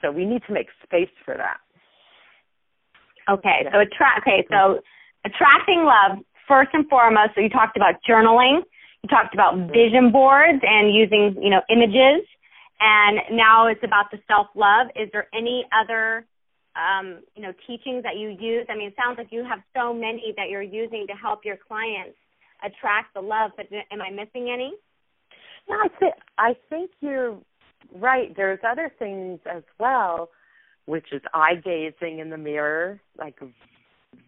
So 0.00 0.10
we 0.10 0.24
need 0.24 0.42
to 0.48 0.52
make 0.52 0.66
space 0.82 1.12
for 1.24 1.36
that. 1.36 1.58
Okay, 3.30 3.62
so 3.72 3.78
attract. 3.78 4.26
Okay, 4.26 4.44
so 4.50 4.80
attracting 5.24 5.84
love 5.84 6.18
first 6.48 6.70
and 6.72 6.88
foremost. 6.88 7.30
So 7.36 7.40
you 7.40 7.48
talked 7.48 7.76
about 7.76 7.94
journaling, 8.08 8.62
you 9.02 9.08
talked 9.08 9.34
about 9.34 9.54
mm-hmm. 9.54 9.72
vision 9.72 10.10
boards 10.10 10.58
and 10.62 10.92
using 10.92 11.36
you 11.40 11.50
know 11.50 11.62
images, 11.70 12.26
and 12.80 13.20
now 13.30 13.68
it's 13.68 13.84
about 13.84 14.10
the 14.10 14.18
self 14.26 14.48
love. 14.56 14.88
Is 14.96 15.08
there 15.12 15.28
any 15.32 15.64
other 15.72 16.26
um, 16.76 17.20
you 17.34 17.42
know, 17.42 17.52
teachings 17.66 18.02
that 18.02 18.16
you 18.16 18.28
use? 18.28 18.66
I 18.68 18.76
mean, 18.76 18.88
it 18.88 18.94
sounds 18.96 19.18
like 19.18 19.28
you 19.30 19.44
have 19.44 19.60
so 19.76 19.92
many 19.92 20.32
that 20.36 20.48
you're 20.48 20.62
using 20.62 21.06
to 21.08 21.14
help 21.14 21.44
your 21.44 21.56
clients 21.56 22.16
attract 22.64 23.14
the 23.14 23.20
love, 23.20 23.50
but 23.56 23.66
am 23.90 24.00
I 24.00 24.10
missing 24.10 24.50
any? 24.52 24.72
No, 25.68 25.76
I 25.76 25.88
think 25.98 26.14
I 26.38 26.54
think 26.68 26.90
you're 27.00 27.38
right. 27.94 28.34
There's 28.36 28.60
other 28.68 28.90
things 28.98 29.40
as 29.50 29.62
well, 29.78 30.30
which 30.86 31.06
is 31.12 31.22
eye 31.34 31.54
gazing 31.62 32.18
in 32.18 32.30
the 32.30 32.38
mirror, 32.38 33.00
like 33.18 33.38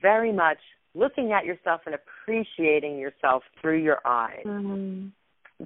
very 0.00 0.32
much 0.32 0.58
looking 0.94 1.32
at 1.32 1.44
yourself 1.44 1.82
and 1.86 1.94
appreciating 1.94 2.98
yourself 2.98 3.42
through 3.60 3.82
your 3.82 4.00
eyes. 4.04 4.44
Mm-hmm. 4.46 5.08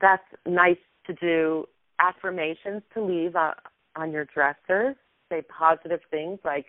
That's 0.00 0.22
nice 0.46 0.78
to 1.06 1.14
do. 1.14 1.66
Affirmations 2.00 2.82
to 2.94 3.04
leave 3.04 3.34
uh, 3.34 3.52
on 3.96 4.12
your 4.12 4.26
dresser 4.26 4.94
say 5.30 5.42
positive 5.42 6.00
things 6.10 6.38
like 6.44 6.66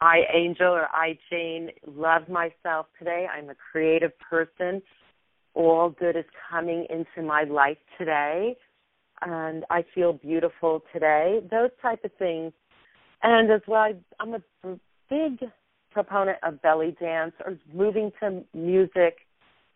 I 0.00 0.20
Angel 0.34 0.68
or 0.68 0.88
I 0.92 1.18
Jane 1.30 1.70
love 1.86 2.28
myself 2.28 2.86
today. 2.98 3.26
I'm 3.30 3.50
a 3.50 3.54
creative 3.72 4.12
person. 4.18 4.82
All 5.54 5.90
good 5.90 6.16
is 6.16 6.24
coming 6.50 6.86
into 6.88 7.26
my 7.26 7.44
life 7.44 7.78
today 7.98 8.56
and 9.22 9.64
I 9.70 9.84
feel 9.94 10.14
beautiful 10.14 10.82
today. 10.92 11.40
Those 11.50 11.70
type 11.82 12.04
of 12.04 12.12
things. 12.18 12.52
And 13.22 13.50
as 13.50 13.60
well, 13.66 13.92
I'm 14.18 14.34
a 14.34 14.78
big 15.10 15.50
proponent 15.90 16.38
of 16.42 16.62
belly 16.62 16.96
dance 17.00 17.32
or 17.44 17.58
moving 17.74 18.10
to 18.20 18.42
music 18.54 19.18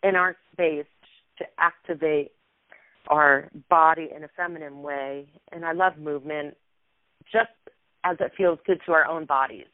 in 0.03 0.17
our 0.17 0.37
space 0.53 0.87
to 1.39 1.45
activate 1.59 2.33
our 3.09 3.51
body 3.69 4.09
in 4.15 4.25
a 4.25 4.29
feminine 4.37 4.83
way. 4.83 5.27
And 5.53 5.65
I 5.65 5.73
love 5.73 5.99
movement. 5.99 6.57
Just 7.31 7.51
as 8.05 8.17
it 8.21 8.33
feels 8.37 8.59
good 8.67 8.81
to 8.87 8.93
our 8.93 9.07
own 9.07 9.25
bodies 9.25 9.67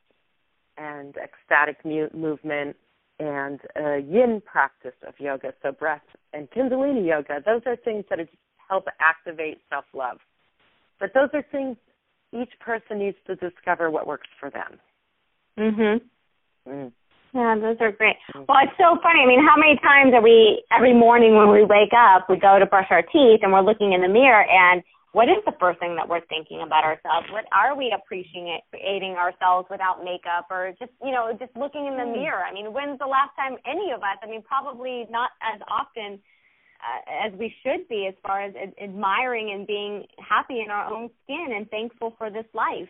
and 0.79 1.15
ecstatic 1.17 1.85
movement 2.15 2.77
and 3.19 3.61
a 3.77 3.99
yin 3.99 4.41
practice 4.45 4.95
of 5.07 5.15
yoga, 5.19 5.53
so 5.63 5.73
breath 5.73 6.01
and 6.33 6.49
kundalini 6.51 7.07
yoga. 7.07 7.43
Those 7.45 7.61
are 7.67 7.77
things 7.77 8.05
that 8.09 8.19
help 8.69 8.87
activate 8.99 9.59
self 9.69 9.85
love. 9.93 10.19
But 10.99 11.11
those 11.13 11.29
are 11.35 11.45
things 11.53 11.77
each 12.33 12.53
person 12.61 12.99
needs 12.99 13.17
to 13.27 13.35
discover 13.37 13.91
what 13.91 14.07
works 14.07 14.29
for 14.39 14.51
them. 14.51 14.81
Mhm. 15.59 16.01
Mm. 16.67 16.93
Yeah, 17.35 17.55
those 17.57 17.77
are 17.81 17.93
great. 17.93 18.17
Mm. 18.35 18.47
Well, 18.49 18.59
it's 18.63 18.77
so 18.79 18.99
funny. 19.03 19.23
I 19.23 19.27
mean, 19.27 19.45
how 19.47 19.57
many 19.57 19.77
times 19.79 20.15
are 20.15 20.23
we 20.23 20.65
every 20.71 20.95
morning 20.95 21.37
when 21.37 21.51
we 21.51 21.65
wake 21.65 21.93
up, 21.93 22.29
we 22.29 22.37
go 22.37 22.59
to 22.59 22.67
brush 22.67 22.89
our 22.91 23.03
teeth 23.03 23.41
and 23.43 23.53
we're 23.53 23.61
looking 23.61 23.93
in 23.93 24.01
the 24.03 24.09
mirror 24.09 24.45
and 24.49 24.83
what 25.13 25.29
is 25.29 25.43
the 25.45 25.53
first 25.59 25.81
thing 25.81 25.97
that 25.97 26.09
we're 26.09 26.25
thinking 26.27 26.63
about 26.63 26.85
ourselves? 26.85 27.27
What 27.33 27.45
are 27.53 27.77
we 27.77 27.91
appreciating 27.91 29.19
ourselves 29.19 29.67
without 29.71 30.05
makeup 30.05 30.47
or 30.51 30.73
just, 30.79 30.93
you 31.03 31.11
know, 31.11 31.35
just 31.39 31.51
looking 31.57 31.87
in 31.87 31.97
the 31.97 32.07
mm. 32.07 32.23
mirror? 32.23 32.45
I 32.47 32.55
mean, 32.55 32.73
when's 32.73 32.99
the 32.99 33.11
last 33.11 33.35
time 33.35 33.59
any 33.67 33.91
of 33.91 34.01
us, 34.03 34.23
I 34.23 34.27
mean, 34.27 34.43
probably 34.43 35.07
not 35.11 35.31
as 35.43 35.61
often 35.67 36.21
uh, 36.81 37.27
as 37.27 37.33
we 37.39 37.53
should 37.63 37.89
be 37.89 38.07
as 38.09 38.15
far 38.23 38.43
as 38.43 38.55
ad- 38.55 38.75
admiring 38.83 39.53
and 39.53 39.67
being 39.67 40.07
happy 40.19 40.61
in 40.65 40.71
our 40.71 40.93
own 40.93 41.11
skin 41.25 41.49
and 41.55 41.69
thankful 41.71 42.15
for 42.17 42.31
this 42.31 42.47
life. 42.55 42.89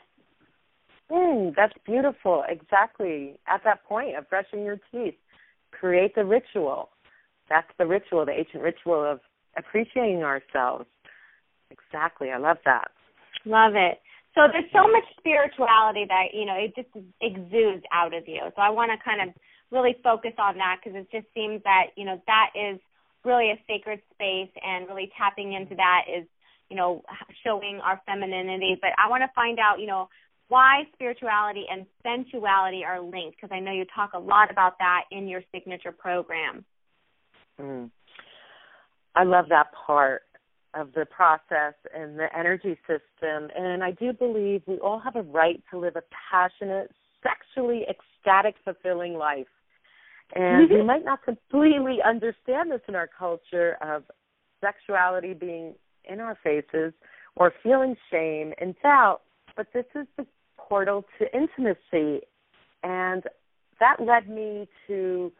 Mm, 1.10 1.54
that's 1.56 1.72
beautiful. 1.86 2.44
Exactly. 2.48 3.40
At 3.48 3.64
that 3.64 3.84
point 3.84 4.16
of 4.16 4.28
brushing 4.28 4.62
your 4.62 4.78
teeth, 4.92 5.14
create 5.72 6.14
the 6.14 6.24
ritual. 6.24 6.90
That's 7.48 7.70
the 7.78 7.86
ritual, 7.86 8.24
the 8.26 8.32
ancient 8.32 8.62
ritual 8.62 9.04
of 9.04 9.20
appreciating 9.56 10.22
ourselves. 10.22 10.86
Exactly. 11.70 12.30
I 12.30 12.38
love 12.38 12.58
that. 12.64 12.90
Love 13.44 13.74
it. 13.74 13.98
So 14.34 14.42
there's 14.52 14.70
so 14.72 14.86
much 14.86 15.04
spirituality 15.18 16.04
that, 16.06 16.30
you 16.32 16.46
know, 16.46 16.54
it 16.54 16.74
just 16.76 16.90
exudes 17.20 17.82
out 17.92 18.14
of 18.14 18.28
you. 18.28 18.40
So 18.54 18.62
I 18.62 18.70
want 18.70 18.90
to 18.94 19.04
kind 19.04 19.28
of 19.28 19.34
really 19.70 19.96
focus 20.02 20.32
on 20.38 20.56
that 20.58 20.78
because 20.82 20.98
it 20.98 21.10
just 21.10 21.26
seems 21.34 21.62
that, 21.64 21.90
you 21.96 22.04
know, 22.04 22.20
that 22.26 22.50
is 22.54 22.78
really 23.24 23.50
a 23.50 23.58
sacred 23.66 24.00
space 24.14 24.50
and 24.62 24.86
really 24.88 25.10
tapping 25.18 25.52
into 25.54 25.74
that 25.74 26.02
is, 26.06 26.26
you 26.68 26.76
know, 26.76 27.02
showing 27.44 27.80
our 27.82 28.00
femininity. 28.06 28.78
But 28.80 28.90
I 29.02 29.10
want 29.10 29.22
to 29.22 29.30
find 29.34 29.58
out, 29.58 29.80
you 29.80 29.86
know, 29.86 30.08
why 30.48 30.82
spirituality 30.94 31.64
and 31.70 31.86
sensuality 32.02 32.82
are 32.84 33.00
linked 33.00 33.36
because 33.36 33.54
I 33.54 33.60
know 33.60 33.72
you 33.72 33.84
talk 33.94 34.12
a 34.14 34.18
lot 34.18 34.50
about 34.50 34.78
that 34.78 35.04
in 35.10 35.28
your 35.28 35.42
signature 35.52 35.92
program. 35.92 36.64
Mm. 37.60 37.90
I 39.14 39.24
love 39.24 39.46
that 39.50 39.68
part 39.86 40.22
of 40.74 40.92
the 40.94 41.04
process 41.06 41.74
and 41.94 42.18
the 42.18 42.26
energy 42.36 42.78
system. 42.86 43.48
And 43.56 43.82
I 43.82 43.92
do 43.92 44.12
believe 44.12 44.62
we 44.66 44.78
all 44.78 44.98
have 45.00 45.16
a 45.16 45.22
right 45.22 45.62
to 45.70 45.78
live 45.78 45.96
a 45.96 46.02
passionate, 46.30 46.90
sexually 47.22 47.86
ecstatic, 47.88 48.54
fulfilling 48.64 49.14
life. 49.14 49.46
And 50.34 50.68
we 50.70 50.76
mm-hmm. 50.76 50.86
might 50.86 51.04
not 51.04 51.24
completely 51.24 51.98
understand 52.06 52.70
this 52.70 52.80
in 52.88 52.94
our 52.94 53.08
culture 53.18 53.76
of 53.80 54.04
sexuality 54.60 55.34
being 55.34 55.74
in 56.08 56.20
our 56.20 56.38
faces 56.42 56.92
or 57.36 57.52
feeling 57.62 57.96
shame 58.10 58.52
and 58.60 58.74
doubt, 58.82 59.22
but 59.56 59.66
this 59.72 59.86
is 59.94 60.06
the 60.16 60.26
portal 60.56 61.04
to 61.18 61.26
intimacy. 61.36 62.24
And 62.82 63.24
that 63.80 63.96
led 64.00 64.28
me 64.28 64.68
to 64.86 65.32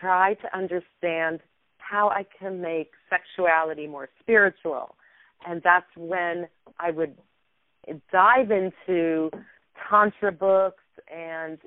try 0.00 0.34
to 0.34 0.56
understand 0.56 1.40
how 1.88 2.08
I 2.08 2.24
can 2.38 2.60
make 2.60 2.92
sexuality 3.10 3.86
more 3.86 4.08
spiritual. 4.20 4.96
And 5.46 5.60
that's 5.62 5.86
when 5.96 6.48
I 6.78 6.90
would 6.90 7.16
dive 8.10 8.50
into 8.50 9.30
Tantra 9.88 10.32
books 10.32 10.82
and 11.14 11.58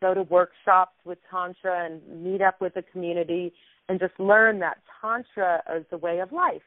go 0.00 0.14
to 0.14 0.22
workshops 0.22 0.96
with 1.04 1.18
Tantra 1.30 1.86
and 1.86 2.24
meet 2.24 2.42
up 2.42 2.60
with 2.60 2.74
the 2.74 2.82
community 2.82 3.52
and 3.88 4.00
just 4.00 4.18
learn 4.18 4.58
that 4.60 4.78
Tantra 5.00 5.62
is 5.76 5.84
a 5.92 5.98
way 5.98 6.20
of 6.20 6.32
life. 6.32 6.62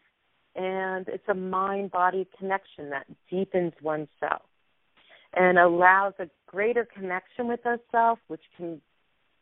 And 0.56 1.08
it's 1.08 1.28
a 1.28 1.34
mind 1.34 1.92
body 1.92 2.28
connection 2.38 2.90
that 2.92 3.08
deepens 3.30 3.74
oneself 3.82 4.44
and 5.36 5.58
allows 5.58 6.14
a 6.20 6.30
greater 6.46 6.86
connection 6.86 7.48
with 7.48 7.62
ourselves, 7.66 8.22
which 8.28 8.44
can 8.56 8.80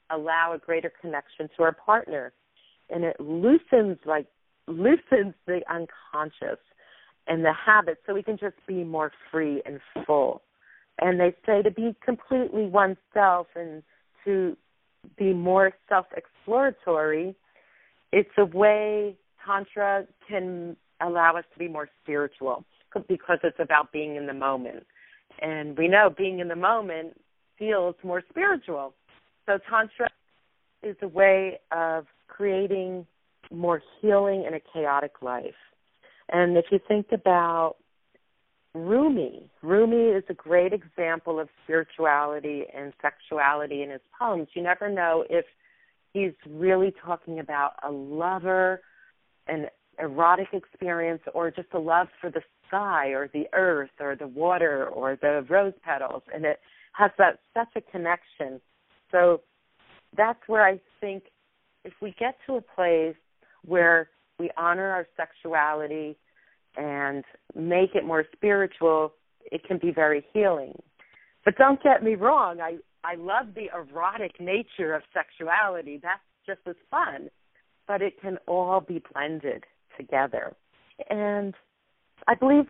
allow 0.10 0.54
a 0.54 0.58
greater 0.58 0.92
connection 1.02 1.50
to 1.58 1.64
our 1.64 1.74
partner. 1.74 2.32
And 2.92 3.04
it 3.04 3.20
loosens 3.20 3.98
like 4.06 4.28
loosens 4.68 5.34
the 5.48 5.62
unconscious 5.70 6.60
and 7.28 7.44
the 7.44 7.54
habits 7.54 8.02
so 8.06 8.14
we 8.14 8.24
can 8.24 8.38
just 8.38 8.56
be 8.68 8.84
more 8.84 9.12
free 9.32 9.62
and 9.66 9.80
full. 10.06 10.42
And 11.00 11.20
they 11.20 11.34
say 11.46 11.62
to 11.62 11.72
be 11.72 11.96
completely 12.04 12.66
oneself 12.66 13.48
and 13.56 13.82
to 14.26 14.56
be 15.18 15.34
more 15.34 15.72
self 15.90 16.06
exploratory, 16.16 17.36
it's 18.12 18.30
a 18.38 18.46
way 18.46 19.16
Tantra 19.46 20.06
can 20.28 20.76
allow 21.00 21.36
us 21.38 21.46
to 21.54 21.60
be 21.60 21.68
more 21.68 21.90
spiritual 22.04 22.66
because 23.08 23.40
it's 23.44 23.60
about 23.60 23.92
being 23.92 24.16
in 24.16 24.28
the 24.28 24.34
moment. 24.34 24.86
And 25.42 25.78
we 25.78 25.88
know 25.88 26.14
being 26.16 26.40
in 26.40 26.50
the 26.50 26.56
moment 26.56 27.20
feels 27.58 27.96
more 28.04 28.22
spiritual. 28.30 28.94
So 29.46 29.58
Tantra 29.70 30.10
is 30.84 30.96
a 31.02 31.08
way 31.08 31.60
of 31.72 32.06
creating 32.36 33.06
more 33.52 33.82
healing 34.00 34.46
in 34.48 34.54
a 34.54 34.60
chaotic 34.74 35.22
life. 35.22 35.62
And 36.30 36.58
if 36.58 36.66
you 36.72 36.80
think 36.88 37.08
about 37.12 37.76
Rumi, 38.74 39.50
Rumi 39.62 40.16
is 40.18 40.24
a 40.30 40.34
great 40.34 40.72
example 40.72 41.40
of 41.40 41.50
spirituality 41.64 42.64
and 42.74 42.94
sexuality 43.02 43.84
in 43.84 43.90
his 43.90 44.02
poems. 44.18 44.48
You 44.54 44.64
never 44.64 44.88
know 44.90 45.26
if 45.30 45.46
he's 46.14 46.32
really 46.50 46.94
talking 47.04 47.40
about 47.40 47.74
a 47.84 47.92
lover, 47.92 48.82
an 49.48 49.68
erotic 50.00 50.48
experience, 50.54 51.22
or 51.34 51.52
just 51.52 51.68
a 51.74 51.80
love 51.80 52.08
for 52.22 52.30
the 52.30 52.42
sky 52.68 53.08
or 53.10 53.28
the 53.28 53.48
earth 53.54 53.90
or 54.00 54.16
the 54.16 54.28
water 54.28 54.88
or 54.88 55.18
the 55.22 55.46
rose 55.50 55.74
petals. 55.84 56.24
And 56.34 56.46
it 56.46 56.62
has 56.94 57.12
that 57.18 57.40
such 57.54 57.76
a 57.76 57.92
connection. 57.92 58.62
So 59.12 59.42
that's 60.16 60.40
where 60.48 60.66
I 60.66 60.80
think 61.02 61.24
if 61.84 61.94
we 62.02 62.16
get 62.20 62.36
to 62.48 62.56
a 62.56 62.62
place 62.62 63.16
where 63.66 64.10
we 64.40 64.50
honor 64.58 64.90
our 64.90 65.08
sexuality 65.18 66.18
and 66.78 67.24
make 67.56 67.96
it 67.96 68.06
more 68.06 68.26
spiritual, 68.34 69.14
it 69.52 69.64
can 69.64 69.78
be 69.78 69.92
very 69.92 70.26
healing. 70.34 70.74
But 71.44 71.58
don't 71.58 71.82
get 71.84 72.04
me 72.04 72.16
wrong, 72.16 72.60
I 72.62 72.78
I 73.04 73.16
love 73.16 73.56
the 73.56 73.70
erotic 73.76 74.40
nature 74.40 74.94
of 74.94 75.02
sexuality. 75.12 76.00
That's 76.02 76.22
just 76.46 76.60
as 76.68 76.76
fun. 76.92 77.30
But 77.88 78.02
it 78.02 78.22
can 78.22 78.38
all 78.48 78.80
be 78.80 79.02
blended 79.12 79.64
together. 79.98 80.56
And 81.10 81.56
I 82.28 82.36
believe 82.36 82.66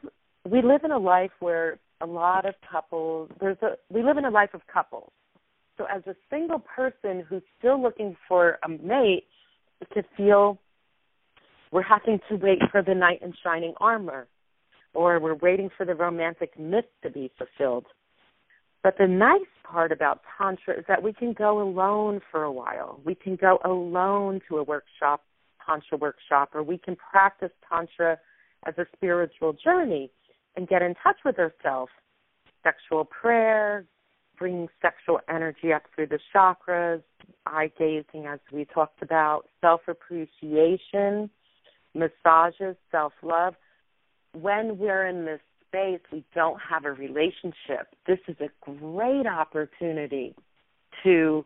we 0.49 0.61
live 0.61 0.83
in 0.85 0.91
a 0.91 0.97
life 0.97 1.31
where 1.39 1.79
a 1.99 2.05
lot 2.05 2.45
of 2.45 2.55
couples 2.69 3.29
there's 3.39 3.57
a 3.61 3.75
we 3.89 4.03
live 4.03 4.17
in 4.17 4.25
a 4.25 4.31
life 4.31 4.53
of 4.53 4.61
couples. 4.71 5.11
So 5.77 5.85
as 5.85 6.01
a 6.05 6.15
single 6.29 6.59
person 6.59 7.25
who's 7.27 7.43
still 7.57 7.81
looking 7.81 8.15
for 8.27 8.59
a 8.63 8.69
mate, 8.69 9.25
to 9.93 10.03
feel 10.15 10.59
we're 11.71 11.81
having 11.81 12.19
to 12.29 12.35
wait 12.35 12.59
for 12.71 12.81
the 12.81 12.93
knight 12.93 13.21
in 13.21 13.33
shining 13.43 13.73
armor, 13.79 14.27
or 14.93 15.19
we're 15.19 15.35
waiting 15.35 15.69
for 15.75 15.85
the 15.85 15.95
romantic 15.95 16.59
myth 16.59 16.85
to 17.03 17.09
be 17.09 17.31
fulfilled. 17.37 17.85
But 18.83 18.95
the 18.97 19.07
nice 19.07 19.41
part 19.63 19.91
about 19.91 20.21
Tantra 20.37 20.77
is 20.77 20.85
that 20.87 21.01
we 21.01 21.13
can 21.13 21.33
go 21.33 21.61
alone 21.61 22.19
for 22.31 22.43
a 22.43 22.51
while. 22.51 22.99
We 23.05 23.15
can 23.15 23.35
go 23.35 23.59
alone 23.63 24.41
to 24.49 24.57
a 24.57 24.63
workshop, 24.63 25.23
Tantra 25.65 25.97
workshop, 25.97 26.49
or 26.53 26.63
we 26.63 26.77
can 26.77 26.95
practice 26.95 27.51
Tantra 27.69 28.17
as 28.65 28.73
a 28.77 28.85
spiritual 28.95 29.53
journey 29.53 30.11
and 30.55 30.67
get 30.67 30.81
in 30.81 30.95
touch 31.01 31.17
with 31.23 31.37
ourselves. 31.39 31.91
Sexual 32.63 33.05
prayer, 33.05 33.85
bringing 34.41 34.67
sexual 34.81 35.19
energy 35.29 35.71
up 35.71 35.83
through 35.93 36.07
the 36.07 36.17
chakras, 36.35 37.03
eye 37.45 37.71
gazing, 37.77 38.25
as 38.25 38.39
we 38.51 38.65
talked 38.65 39.03
about, 39.03 39.43
self 39.61 39.81
appreciation, 39.87 41.29
massages, 41.93 42.75
self 42.89 43.13
love. 43.21 43.53
When 44.33 44.79
we're 44.79 45.05
in 45.05 45.25
this 45.25 45.41
space, 45.67 45.99
we 46.11 46.25
don't 46.33 46.59
have 46.59 46.85
a 46.85 46.91
relationship. 46.91 47.93
This 48.07 48.17
is 48.27 48.35
a 48.39 48.49
great 48.61 49.27
opportunity 49.27 50.33
to 51.03 51.45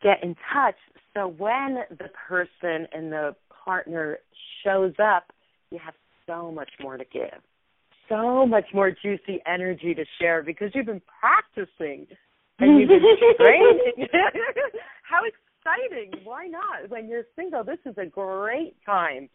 get 0.00 0.22
in 0.22 0.36
touch. 0.54 0.76
So 1.12 1.26
when 1.26 1.78
the 1.90 2.08
person 2.28 2.86
and 2.92 3.10
the 3.10 3.34
partner 3.64 4.18
shows 4.62 4.94
up, 5.02 5.32
you 5.72 5.80
have 5.84 5.94
so 6.28 6.52
much 6.52 6.70
more 6.80 6.96
to 6.98 7.04
give, 7.12 7.42
so 8.08 8.46
much 8.46 8.66
more 8.72 8.90
juicy 8.90 9.40
energy 9.46 9.94
to 9.94 10.04
share 10.20 10.42
because 10.42 10.70
you've 10.74 10.86
been 10.86 11.02
practicing 11.20 12.06
and 12.58 12.80
you've 12.80 12.88
been 12.88 13.02
training. 13.38 14.08
How 15.02 15.20
exciting! 15.24 16.24
Why 16.24 16.46
not? 16.46 16.88
When 16.88 17.08
you're 17.08 17.24
single, 17.36 17.64
this 17.64 17.78
is 17.84 17.94
a 17.98 18.06
great 18.06 18.74
time 18.84 19.28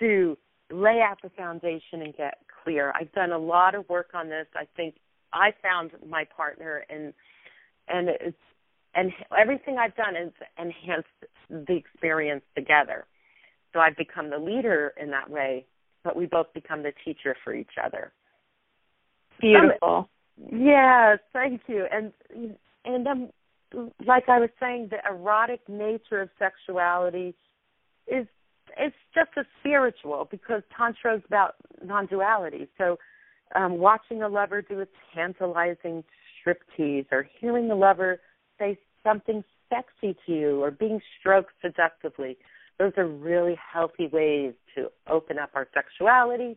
to 0.00 0.36
lay 0.70 1.00
out 1.00 1.18
the 1.22 1.30
foundation 1.30 2.02
and 2.02 2.14
get 2.16 2.38
clear. 2.62 2.92
I've 2.94 3.12
done 3.12 3.32
a 3.32 3.38
lot 3.38 3.74
of 3.74 3.88
work 3.88 4.10
on 4.14 4.28
this. 4.28 4.46
I 4.54 4.66
think 4.76 4.96
I 5.32 5.50
found 5.62 5.92
my 6.06 6.24
partner 6.24 6.84
and 6.88 7.12
and 7.88 8.08
it's 8.08 8.36
and 8.94 9.12
everything 9.38 9.76
I've 9.78 9.94
done 9.96 10.16
is 10.16 10.32
enhanced 10.58 11.08
the 11.50 11.76
experience 11.76 12.42
together. 12.56 13.06
So 13.72 13.80
I've 13.80 13.96
become 13.96 14.30
the 14.30 14.38
leader 14.38 14.92
in 15.00 15.10
that 15.10 15.30
way, 15.30 15.66
but 16.04 16.16
we 16.16 16.26
both 16.26 16.52
become 16.54 16.82
the 16.82 16.92
teacher 17.04 17.36
for 17.44 17.54
each 17.54 17.76
other. 17.82 18.12
Beautiful. 19.40 20.08
Um, 20.52 20.60
yes, 20.60 21.18
thank 21.32 21.62
you. 21.66 21.86
And 21.90 22.12
and 22.84 23.06
um, 23.06 23.30
like 24.06 24.28
I 24.28 24.40
was 24.40 24.50
saying, 24.60 24.90
the 24.90 24.98
erotic 25.08 25.60
nature 25.68 26.20
of 26.20 26.30
sexuality 26.38 27.34
is 28.06 28.26
it's 28.76 28.96
just 29.14 29.30
a 29.36 29.44
spiritual 29.60 30.28
because 30.30 30.62
tantra 30.76 31.16
is 31.16 31.22
about 31.26 31.54
non-duality. 31.84 32.68
So, 32.78 32.98
um, 33.54 33.78
watching 33.78 34.22
a 34.22 34.28
lover 34.28 34.62
do 34.62 34.80
a 34.80 34.86
tantalizing 35.14 36.04
striptease, 36.38 37.06
or 37.10 37.28
hearing 37.40 37.70
a 37.70 37.74
lover 37.74 38.20
say 38.58 38.78
something 39.02 39.42
sexy 39.68 40.16
to 40.26 40.32
you, 40.32 40.62
or 40.62 40.70
being 40.70 41.00
stroked 41.18 41.52
seductively, 41.62 42.36
those 42.78 42.92
are 42.96 43.06
really 43.06 43.56
healthy 43.72 44.06
ways 44.06 44.54
to 44.74 44.88
open 45.08 45.38
up 45.38 45.50
our 45.54 45.66
sexuality, 45.74 46.56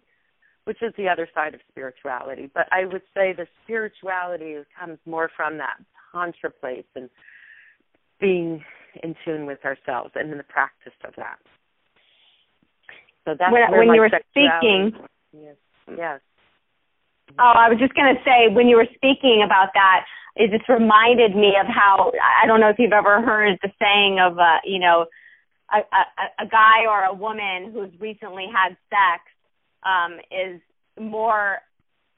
which 0.66 0.78
is 0.82 0.94
the 0.98 1.08
other 1.08 1.28
side 1.34 1.54
of 1.54 1.62
spirituality. 1.70 2.50
But 2.54 2.68
I 2.72 2.86
would 2.86 3.02
say 3.14 3.34
the 3.34 3.48
spirituality 3.64 4.56
comes 4.80 5.00
more 5.06 5.30
from 5.36 5.58
that 5.58 5.78
tantra 6.14 6.52
place 6.52 6.86
and 6.96 7.10
being 8.20 8.64
in 9.04 9.16
tune 9.26 9.46
with 9.46 9.60
ourselves 9.66 10.12
and 10.16 10.32
in 10.32 10.38
the 10.38 10.44
practice 10.44 10.94
of 11.04 11.14
that. 11.18 11.40
So 13.26 13.36
that's 13.38 13.52
when, 13.52 13.72
when 13.72 13.96
you 13.96 14.02
were 14.02 14.10
speaking. 14.30 14.94
Yes. 15.34 15.56
Yes. 15.98 16.20
Oh, 17.40 17.54
I 17.56 17.70
was 17.70 17.80
just 17.80 17.94
going 17.94 18.14
to 18.14 18.22
say 18.24 18.54
when 18.54 18.68
you 18.68 18.76
were 18.76 18.90
speaking 18.96 19.42
about 19.46 19.70
that, 19.74 20.06
it 20.36 20.52
just 20.52 20.68
reminded 20.68 21.36
me 21.36 21.54
of 21.60 21.68
how 21.68 22.12
I 22.44 22.48
don't 22.48 22.60
know 22.60 22.70
if 22.70 22.78
you've 22.80 22.94
ever 22.94 23.22
heard 23.22 23.58
the 23.62 23.72
saying 23.80 24.20
of 24.20 24.38
uh, 24.38 24.60
you 24.66 24.80
know 24.80 25.06
a, 25.74 25.78
a, 25.78 26.46
a 26.46 26.48
guy 26.48 26.86
or 26.90 27.04
a 27.06 27.14
woman 27.14 27.72
who's 27.74 27.92
recently 28.00 28.48
had 28.52 28.76
sex 28.90 29.24
um, 29.84 30.20
is 30.32 30.62
more 31.00 31.60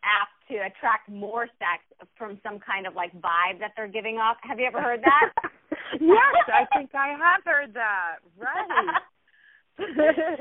apt 0.03 0.31
to 0.49 0.55
attract 0.55 1.09
more 1.09 1.47
sex 1.59 1.83
from 2.17 2.39
some 2.43 2.59
kind 2.59 2.85
of 2.85 2.95
like 2.95 3.13
vibe 3.13 3.59
that 3.59 3.71
they're 3.75 3.87
giving 3.87 4.17
off. 4.17 4.37
Have 4.41 4.59
you 4.59 4.65
ever 4.65 4.81
heard 4.81 5.01
that? 5.01 5.51
yes, 6.01 6.35
I 6.47 6.65
think 6.75 6.91
I 6.93 7.09
have 7.09 7.43
heard 7.45 7.73
that. 7.73 8.17
Right. 8.37 8.99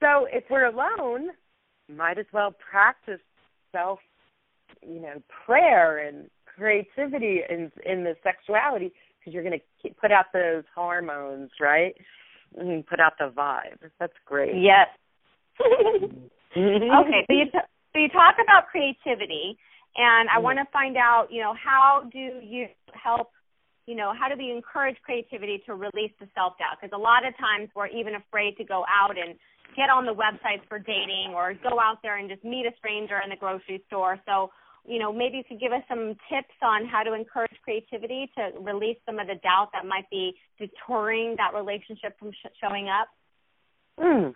so 0.00 0.26
if 0.32 0.44
we're 0.50 0.66
alone, 0.66 1.30
might 1.94 2.18
as 2.18 2.26
well 2.32 2.54
practice 2.70 3.20
self, 3.72 4.00
you 4.82 5.00
know, 5.00 5.22
prayer 5.46 6.06
and 6.06 6.28
creativity 6.46 7.40
in 7.48 7.70
in 7.86 8.04
the 8.04 8.14
sexuality 8.22 8.92
because 9.28 9.34
you're 9.34 9.42
going 9.42 9.60
to 9.60 9.90
put 10.00 10.12
out 10.12 10.26
those 10.32 10.64
hormones, 10.74 11.50
right? 11.60 11.94
And 12.56 12.86
put 12.86 13.00
out 13.00 13.12
the 13.18 13.30
vibe. 13.36 13.90
That's 14.00 14.12
great. 14.24 14.54
Yes. 14.56 14.88
okay, 15.60 17.24
so 17.26 17.32
you 17.34 17.44
t- 17.44 17.68
so 17.92 17.98
you 17.98 18.08
talk 18.08 18.36
about 18.42 18.68
creativity, 18.70 19.58
and 19.96 20.28
I 20.28 20.34
mm-hmm. 20.34 20.44
want 20.44 20.58
to 20.58 20.64
find 20.72 20.96
out, 20.96 21.28
you 21.30 21.42
know, 21.42 21.52
how 21.52 22.08
do 22.12 22.18
you 22.18 22.66
help 22.92 23.28
you 23.86 23.96
know, 23.96 24.12
how 24.12 24.28
do 24.28 24.36
we 24.36 24.52
encourage 24.52 24.96
creativity 25.02 25.62
to 25.64 25.74
release 25.74 26.12
the 26.20 26.28
self 26.34 26.58
doubt? 26.58 26.76
Because 26.80 26.92
a 26.94 27.00
lot 27.00 27.26
of 27.26 27.32
times 27.38 27.70
we're 27.74 27.88
even 27.88 28.14
afraid 28.16 28.56
to 28.58 28.64
go 28.64 28.84
out 28.84 29.16
and 29.16 29.34
get 29.76 29.88
on 29.88 30.04
the 30.04 30.12
websites 30.12 30.60
for 30.68 30.78
dating 30.78 31.32
or 31.34 31.54
go 31.54 31.80
out 31.80 31.96
there 32.02 32.18
and 32.18 32.28
just 32.28 32.44
meet 32.44 32.66
a 32.66 32.76
stranger 32.76 33.18
in 33.24 33.30
the 33.30 33.36
grocery 33.36 33.82
store. 33.88 34.20
So, 34.26 34.50
you 34.88 34.98
know, 34.98 35.12
maybe 35.12 35.36
you 35.36 35.44
could 35.48 35.60
give 35.60 35.72
us 35.72 35.82
some 35.88 36.14
tips 36.30 36.54
on 36.62 36.86
how 36.86 37.02
to 37.02 37.14
encourage 37.14 37.52
creativity 37.62 38.30
to 38.36 38.58
release 38.60 38.96
some 39.06 39.18
of 39.18 39.26
the 39.26 39.34
doubt 39.36 39.68
that 39.72 39.86
might 39.86 40.08
be 40.10 40.34
deterring 40.58 41.36
that 41.36 41.54
relationship 41.54 42.18
from 42.18 42.32
sh- 42.32 42.54
showing 42.60 42.88
up. 42.88 43.08
Mm, 43.98 44.34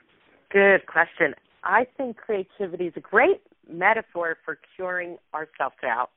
good 0.53 0.87
question. 0.87 1.35
I 1.65 1.87
think 1.97 2.17
creativity 2.17 2.87
is 2.87 2.95
a 2.97 3.01
great 3.01 3.41
metaphor 3.71 4.37
for 4.45 4.59
curing 4.77 5.17
our 5.33 5.49
self 5.57 5.73
doubt. 5.81 6.11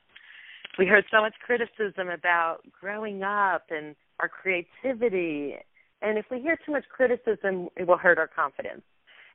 We 0.78 0.88
heard 0.88 1.06
so 1.10 1.22
much 1.22 1.34
criticism 1.46 2.10
about 2.10 2.60
growing 2.80 3.24
up 3.24 3.68
and 3.70 3.96
our 4.20 4.28
creativity. 4.28 5.56
And 6.02 6.18
if 6.18 6.26
we 6.30 6.42
hear 6.42 6.58
too 6.66 6.74
much 6.74 6.86
criticism, 6.90 7.70
it 7.78 7.88
will 7.88 7.98
hurt 7.98 8.18
our 8.18 8.28
confidence 8.28 8.82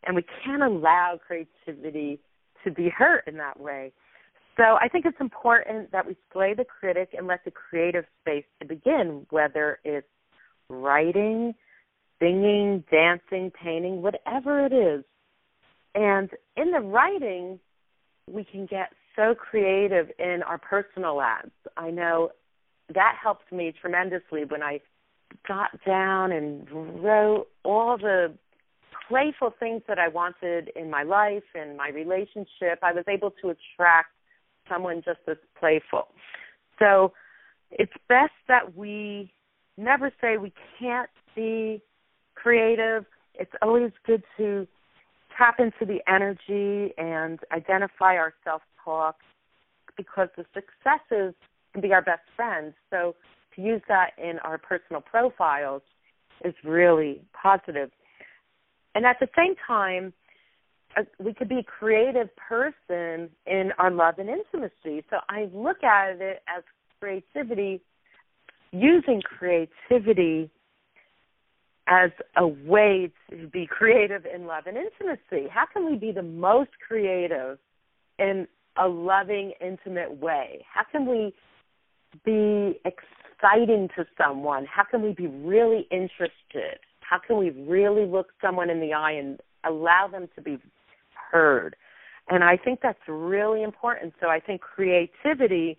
and 0.04 0.16
we 0.16 0.24
can't 0.44 0.62
allow 0.62 1.18
creativity 1.24 2.20
to 2.64 2.70
be 2.70 2.88
hurt 2.88 3.24
in 3.26 3.36
that 3.36 3.58
way. 3.58 3.92
So 4.60 4.76
I 4.78 4.88
think 4.88 5.06
it's 5.06 5.20
important 5.20 5.90
that 5.92 6.06
we 6.06 6.16
slay 6.34 6.52
the 6.52 6.66
critic 6.66 7.14
and 7.16 7.26
let 7.26 7.46
the 7.46 7.50
creative 7.50 8.04
space 8.20 8.44
to 8.60 8.68
begin, 8.68 9.24
whether 9.30 9.78
it's 9.84 10.06
writing, 10.68 11.54
singing, 12.18 12.84
dancing, 12.90 13.50
painting, 13.50 14.02
whatever 14.02 14.66
it 14.66 14.74
is. 14.74 15.02
And 15.94 16.28
in 16.58 16.72
the 16.72 16.80
writing, 16.80 17.58
we 18.30 18.44
can 18.44 18.66
get 18.66 18.90
so 19.16 19.34
creative 19.34 20.08
in 20.18 20.42
our 20.46 20.58
personal 20.58 21.16
lives. 21.16 21.52
I 21.78 21.90
know 21.90 22.28
that 22.94 23.14
helped 23.22 23.50
me 23.50 23.72
tremendously 23.80 24.44
when 24.44 24.62
I 24.62 24.80
got 25.48 25.70
down 25.86 26.32
and 26.32 26.68
wrote 27.02 27.46
all 27.64 27.96
the 27.96 28.34
playful 29.08 29.54
things 29.58 29.80
that 29.88 29.98
I 29.98 30.08
wanted 30.08 30.70
in 30.76 30.90
my 30.90 31.02
life 31.02 31.44
and 31.54 31.78
my 31.78 31.88
relationship, 31.88 32.78
I 32.82 32.92
was 32.92 33.04
able 33.08 33.32
to 33.42 33.48
attract 33.48 34.10
someone 34.70 35.02
just 35.04 35.20
as 35.28 35.36
playful. 35.58 36.08
So 36.78 37.12
it's 37.70 37.92
best 38.08 38.32
that 38.48 38.76
we 38.76 39.32
never 39.76 40.12
say 40.20 40.38
we 40.38 40.52
can't 40.78 41.10
be 41.36 41.82
creative. 42.34 43.04
It's 43.34 43.52
always 43.62 43.92
good 44.06 44.22
to 44.38 44.66
tap 45.36 45.56
into 45.60 45.84
the 45.86 46.00
energy 46.10 46.94
and 46.98 47.38
identify 47.52 48.16
our 48.16 48.34
self 48.44 48.62
talk 48.84 49.16
because 49.96 50.28
the 50.36 50.44
successes 50.54 51.34
can 51.72 51.82
be 51.82 51.92
our 51.92 52.02
best 52.02 52.22
friends. 52.36 52.74
So 52.90 53.14
to 53.56 53.62
use 53.62 53.82
that 53.88 54.10
in 54.18 54.38
our 54.40 54.58
personal 54.58 55.02
profiles 55.02 55.82
is 56.44 56.54
really 56.64 57.22
positive. 57.40 57.90
and 58.94 59.06
at 59.06 59.16
the 59.20 59.28
same 59.36 59.54
time 59.66 60.12
uh, 60.96 61.02
we 61.18 61.32
could 61.32 61.48
be 61.48 61.58
a 61.58 61.62
creative 61.62 62.28
person 62.36 63.30
in 63.46 63.70
our 63.78 63.90
love 63.90 64.14
and 64.18 64.28
intimacy. 64.28 65.04
So 65.10 65.18
i 65.28 65.48
look 65.52 65.82
at 65.84 66.20
it 66.20 66.42
as 66.48 66.62
creativity 67.00 67.80
using 68.72 69.20
creativity 69.22 70.50
as 71.86 72.10
a 72.36 72.46
way 72.46 73.10
to 73.30 73.48
be 73.48 73.66
creative 73.66 74.24
in 74.32 74.46
love 74.46 74.64
and 74.66 74.76
intimacy. 74.76 75.48
How 75.50 75.64
can 75.72 75.90
we 75.90 75.96
be 75.96 76.12
the 76.12 76.22
most 76.22 76.70
creative 76.86 77.58
in 78.18 78.46
a 78.76 78.86
loving 78.86 79.52
intimate 79.60 80.20
way? 80.20 80.64
How 80.72 80.82
can 80.90 81.06
we 81.06 81.34
be 82.24 82.80
exciting 82.84 83.88
to 83.96 84.06
someone? 84.16 84.66
How 84.66 84.84
can 84.84 85.02
we 85.02 85.12
be 85.12 85.26
really 85.26 85.88
interested? 85.90 86.78
How 87.00 87.18
can 87.18 87.38
we 87.38 87.50
really 87.50 88.06
look 88.06 88.28
someone 88.40 88.70
in 88.70 88.80
the 88.80 88.92
eye 88.92 89.12
and 89.12 89.40
allow 89.64 90.06
them 90.06 90.28
to 90.36 90.40
be 90.40 90.58
heard? 91.30 91.76
And 92.28 92.44
I 92.44 92.56
think 92.56 92.80
that's 92.82 92.98
really 93.08 93.62
important. 93.62 94.14
So 94.20 94.28
I 94.28 94.40
think 94.40 94.60
creativity, 94.60 95.78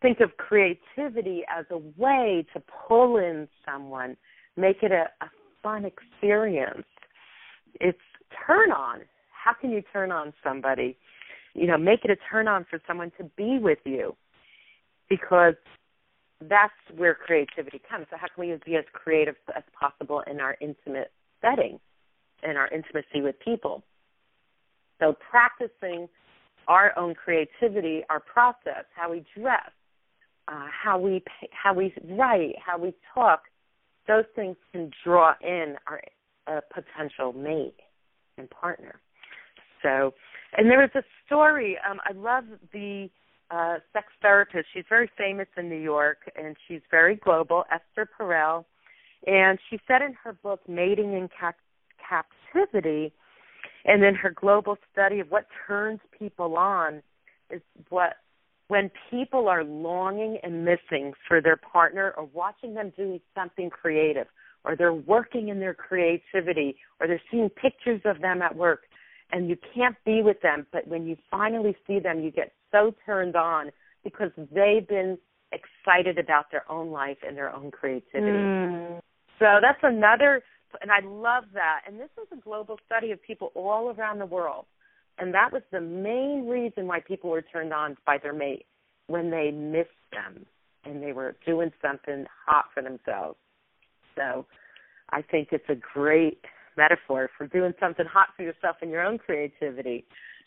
think 0.00 0.20
of 0.20 0.36
creativity 0.36 1.42
as 1.54 1.66
a 1.70 1.78
way 1.96 2.46
to 2.54 2.62
pull 2.88 3.18
in 3.18 3.48
someone, 3.66 4.16
make 4.56 4.82
it 4.82 4.92
a, 4.92 5.06
a 5.24 5.28
fun 5.62 5.84
experience. 5.84 6.86
It's 7.80 7.98
turn 8.46 8.70
on. 8.70 9.00
How 9.30 9.52
can 9.58 9.70
you 9.70 9.82
turn 9.92 10.10
on 10.10 10.32
somebody? 10.42 10.96
You 11.54 11.66
know, 11.66 11.76
make 11.76 12.04
it 12.04 12.10
a 12.10 12.16
turn 12.30 12.48
on 12.48 12.64
for 12.68 12.80
someone 12.86 13.12
to 13.18 13.24
be 13.36 13.58
with 13.60 13.78
you 13.84 14.16
because 15.08 15.54
that's 16.48 16.72
where 16.96 17.14
creativity 17.14 17.80
comes. 17.88 18.06
So 18.10 18.16
how 18.18 18.26
can 18.34 18.48
we 18.48 18.56
be 18.64 18.76
as 18.76 18.84
creative 18.92 19.36
as 19.54 19.62
possible 19.78 20.22
in 20.30 20.40
our 20.40 20.56
intimate 20.60 21.12
setting, 21.40 21.78
in 22.42 22.56
our 22.56 22.68
intimacy 22.68 23.20
with 23.20 23.36
people? 23.44 23.82
So 25.04 25.14
practicing 25.30 26.08
our 26.66 26.98
own 26.98 27.14
creativity, 27.14 28.02
our 28.08 28.20
process, 28.20 28.84
how 28.96 29.10
we 29.10 29.22
dress, 29.36 29.70
uh, 30.48 30.66
how 30.70 30.98
we 30.98 31.22
how 31.50 31.74
we 31.74 31.92
write, 32.10 32.54
how 32.64 32.78
we 32.78 32.94
talk, 33.14 33.42
those 34.08 34.24
things 34.34 34.56
can 34.72 34.90
draw 35.04 35.34
in 35.42 35.76
our 35.86 36.00
potential 36.72 37.34
mate 37.34 37.76
and 38.38 38.48
partner. 38.48 39.00
So, 39.82 40.14
and 40.56 40.70
there 40.70 40.78
was 40.78 40.90
a 40.94 41.02
story. 41.26 41.76
Um, 41.88 42.00
I 42.08 42.12
love 42.12 42.44
the 42.72 43.10
uh, 43.50 43.76
sex 43.92 44.06
therapist. 44.22 44.68
She's 44.72 44.84
very 44.88 45.10
famous 45.18 45.48
in 45.58 45.68
New 45.68 45.80
York 45.80 46.18
and 46.36 46.56
she's 46.66 46.80
very 46.90 47.16
global, 47.16 47.64
Esther 47.70 48.08
Perel. 48.18 48.64
And 49.26 49.58
she 49.68 49.78
said 49.86 50.00
in 50.00 50.14
her 50.22 50.32
book, 50.32 50.60
Mating 50.66 51.12
in 51.12 51.28
Cap- 51.38 51.56
Captivity, 52.08 53.12
and 53.84 54.02
then 54.02 54.14
her 54.14 54.30
global 54.30 54.76
study 54.92 55.20
of 55.20 55.30
what 55.30 55.46
turns 55.66 56.00
people 56.18 56.56
on 56.56 57.02
is 57.50 57.60
what 57.88 58.14
when 58.68 58.90
people 59.10 59.48
are 59.48 59.62
longing 59.62 60.38
and 60.42 60.64
missing 60.64 61.12
for 61.28 61.40
their 61.40 61.56
partner 61.56 62.14
or 62.16 62.24
watching 62.32 62.74
them 62.74 62.92
doing 62.96 63.20
something 63.34 63.68
creative 63.68 64.26
or 64.64 64.74
they're 64.74 64.94
working 64.94 65.48
in 65.48 65.60
their 65.60 65.74
creativity 65.74 66.76
or 66.98 67.06
they're 67.06 67.20
seeing 67.30 67.50
pictures 67.50 68.00
of 68.06 68.20
them 68.22 68.40
at 68.40 68.56
work 68.56 68.84
and 69.32 69.48
you 69.48 69.56
can't 69.74 69.96
be 70.06 70.22
with 70.22 70.40
them 70.40 70.66
but 70.72 70.88
when 70.88 71.06
you 71.06 71.16
finally 71.30 71.76
see 71.86 71.98
them 71.98 72.20
you 72.20 72.30
get 72.30 72.52
so 72.72 72.94
turned 73.04 73.36
on 73.36 73.70
because 74.02 74.30
they've 74.36 74.88
been 74.88 75.18
excited 75.52 76.18
about 76.18 76.46
their 76.50 76.70
own 76.70 76.90
life 76.90 77.18
and 77.26 77.36
their 77.36 77.54
own 77.54 77.70
creativity. 77.70 78.32
Mm. 78.32 79.00
So 79.38 79.46
that's 79.60 79.80
another, 79.82 80.42
and 80.82 80.90
I 80.90 81.00
love 81.04 81.44
that. 81.54 81.82
And 81.86 81.98
this 81.98 82.10
was 82.16 82.26
a 82.32 82.40
global 82.40 82.78
study 82.86 83.10
of 83.12 83.22
people 83.22 83.52
all 83.54 83.90
around 83.90 84.18
the 84.18 84.26
world. 84.26 84.66
And 85.18 85.32
that 85.34 85.52
was 85.52 85.62
the 85.70 85.80
main 85.80 86.46
reason 86.48 86.86
why 86.86 87.00
people 87.00 87.30
were 87.30 87.42
turned 87.42 87.72
on 87.72 87.96
by 88.04 88.18
their 88.18 88.32
mate 88.32 88.66
when 89.06 89.30
they 89.30 89.50
missed 89.50 89.90
them 90.12 90.46
and 90.84 91.02
they 91.02 91.12
were 91.12 91.36
doing 91.46 91.70
something 91.80 92.26
hot 92.46 92.66
for 92.74 92.82
themselves. 92.82 93.38
So 94.16 94.46
I 95.10 95.22
think 95.22 95.48
it's 95.52 95.68
a 95.68 95.76
great 95.76 96.40
metaphor 96.76 97.30
for 97.36 97.46
doing 97.46 97.72
something 97.78 98.06
hot 98.06 98.28
for 98.36 98.42
yourself 98.42 98.76
and 98.82 98.90
your 98.90 99.02
own 99.02 99.18
creativity 99.18 100.04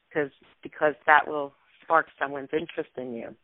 because 0.09 0.31
because 0.61 0.93
that 1.05 1.27
will 1.27 1.53
spark 1.81 2.07
someone's 2.19 2.49
interest 2.53 2.89
in 2.97 3.13
you. 3.13 3.35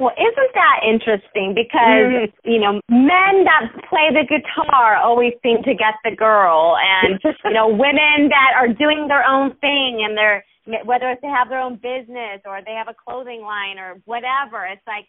Well, 0.00 0.12
isn't 0.18 0.52
that 0.54 0.80
interesting? 0.82 1.54
Because 1.54 2.26
mm. 2.26 2.32
you 2.44 2.58
know, 2.58 2.80
men 2.90 3.46
that 3.46 3.70
play 3.88 4.10
the 4.10 4.26
guitar 4.26 4.96
always 4.96 5.34
seem 5.42 5.62
to 5.62 5.74
get 5.74 5.94
the 6.02 6.16
girl, 6.16 6.76
and 6.76 7.20
you 7.44 7.52
know, 7.52 7.68
women 7.68 8.28
that 8.28 8.52
are 8.56 8.68
doing 8.68 9.06
their 9.08 9.24
own 9.24 9.54
thing 9.58 10.02
and 10.02 10.16
they're 10.16 10.44
whether 10.84 11.10
it's 11.10 11.20
they 11.20 11.28
have 11.28 11.48
their 11.48 11.60
own 11.60 11.76
business 11.76 12.40
or 12.46 12.60
they 12.64 12.72
have 12.72 12.88
a 12.88 12.96
clothing 12.96 13.42
line 13.42 13.78
or 13.78 14.00
whatever, 14.06 14.64
it's 14.64 14.84
like 14.86 15.04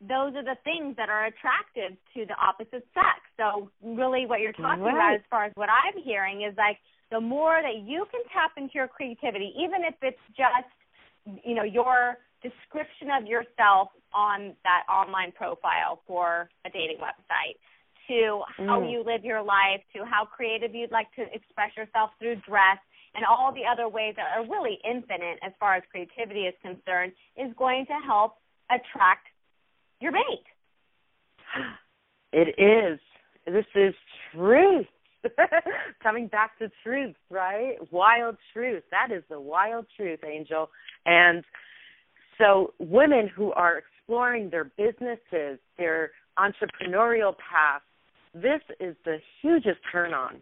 those 0.00 0.34
are 0.36 0.44
the 0.44 0.56
things 0.64 0.96
that 0.96 1.08
are 1.08 1.26
attractive 1.26 1.96
to 2.14 2.26
the 2.26 2.36
opposite 2.36 2.84
sex. 2.92 3.20
So 3.36 3.70
really, 3.82 4.26
what 4.26 4.40
you're 4.40 4.56
talking 4.56 4.84
right. 4.84 4.94
about, 4.94 5.14
as 5.14 5.24
far 5.30 5.44
as 5.44 5.52
what 5.54 5.68
I'm 5.68 6.02
hearing, 6.02 6.42
is 6.42 6.56
like 6.56 6.78
the 7.10 7.20
more 7.20 7.60
that 7.62 7.86
you 7.86 8.06
can 8.10 8.20
tap 8.32 8.52
into 8.56 8.74
your 8.74 8.88
creativity, 8.88 9.52
even 9.56 9.84
if 9.84 9.94
it's 10.02 10.20
just 10.36 10.72
you 11.44 11.54
know 11.54 11.64
your 11.64 12.16
description 12.48 13.08
of 13.10 13.26
yourself 13.26 13.88
on 14.12 14.54
that 14.64 14.82
online 14.90 15.32
profile 15.32 16.00
for 16.06 16.48
a 16.64 16.70
dating 16.70 16.98
website 16.98 17.56
to 18.08 18.42
how 18.68 18.80
Mm. 18.80 18.92
you 18.92 19.02
live 19.02 19.24
your 19.24 19.42
life 19.42 19.82
to 19.94 20.04
how 20.04 20.24
creative 20.24 20.74
you'd 20.74 20.92
like 20.92 21.10
to 21.14 21.22
express 21.34 21.76
yourself 21.76 22.10
through 22.18 22.36
dress 22.36 22.78
and 23.14 23.24
all 23.24 23.50
the 23.52 23.64
other 23.66 23.88
ways 23.88 24.14
that 24.16 24.28
are 24.36 24.44
really 24.44 24.78
infinite 24.84 25.38
as 25.42 25.52
far 25.58 25.74
as 25.74 25.82
creativity 25.90 26.42
is 26.46 26.54
concerned 26.62 27.12
is 27.36 27.52
going 27.54 27.86
to 27.86 27.94
help 28.06 28.36
attract 28.70 29.26
your 30.00 30.12
mate. 30.12 30.46
It 32.32 32.48
is. 32.58 33.00
This 33.46 33.64
is 33.74 33.94
truth. 34.32 34.86
Coming 36.02 36.26
back 36.26 36.58
to 36.58 36.70
truth, 36.82 37.14
right? 37.30 37.76
Wild 37.90 38.36
truth. 38.52 38.82
That 38.90 39.10
is 39.10 39.22
the 39.30 39.40
wild 39.40 39.86
truth, 39.96 40.20
Angel. 40.24 40.68
And 41.06 41.44
so, 42.38 42.74
women 42.78 43.28
who 43.34 43.52
are 43.52 43.78
exploring 43.78 44.50
their 44.50 44.64
businesses, 44.64 45.58
their 45.78 46.10
entrepreneurial 46.38 47.34
path, 47.36 47.82
this 48.34 48.60
is 48.80 48.94
the 49.04 49.18
hugest 49.40 49.78
turn 49.90 50.12
on 50.12 50.36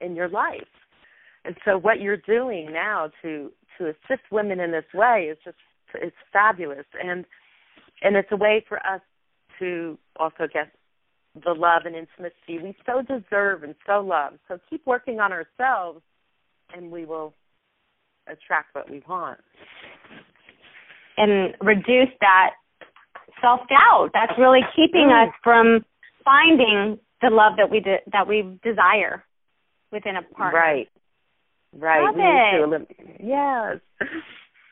in 0.00 0.14
your 0.14 0.28
life. 0.28 0.62
And 1.44 1.56
so, 1.64 1.78
what 1.78 2.00
you're 2.00 2.16
doing 2.16 2.72
now 2.72 3.10
to 3.22 3.50
to 3.78 3.86
assist 3.86 4.22
women 4.30 4.60
in 4.60 4.70
this 4.70 4.84
way 4.94 5.28
is 5.30 5.38
just 5.44 5.56
it's 5.94 6.16
fabulous, 6.32 6.86
and 7.02 7.24
and 8.02 8.16
it's 8.16 8.28
a 8.30 8.36
way 8.36 8.64
for 8.68 8.78
us 8.78 9.00
to 9.58 9.98
also 10.18 10.46
get 10.52 10.72
the 11.44 11.52
love 11.52 11.82
and 11.86 11.96
intimacy 11.96 12.62
we 12.62 12.76
so 12.84 13.02
deserve 13.02 13.62
and 13.62 13.74
so 13.86 14.00
love. 14.00 14.34
So 14.48 14.58
keep 14.68 14.86
working 14.86 15.18
on 15.18 15.32
ourselves, 15.32 16.02
and 16.76 16.90
we 16.90 17.04
will 17.04 17.34
attract 18.26 18.74
what 18.74 18.90
we 18.90 19.02
want. 19.08 19.40
And 21.16 21.54
reduce 21.60 22.10
that 22.20 22.50
self 23.40 23.60
doubt. 23.68 24.10
That's 24.14 24.32
really 24.38 24.62
keeping 24.74 25.08
Mm. 25.08 25.28
us 25.28 25.34
from 25.42 25.84
finding 26.24 26.98
the 27.20 27.30
love 27.30 27.56
that 27.56 27.70
we 27.70 27.80
de- 27.80 28.02
that 28.12 28.26
we 28.26 28.58
desire 28.62 29.24
within 29.90 30.16
a 30.16 30.22
partner. 30.22 30.58
Right. 30.58 30.88
Right. 31.76 32.02
Love 32.02 32.16
we 32.16 32.22
need 32.22 32.50
to 32.58 32.62
elim- 32.64 32.86
yes. 33.20 33.80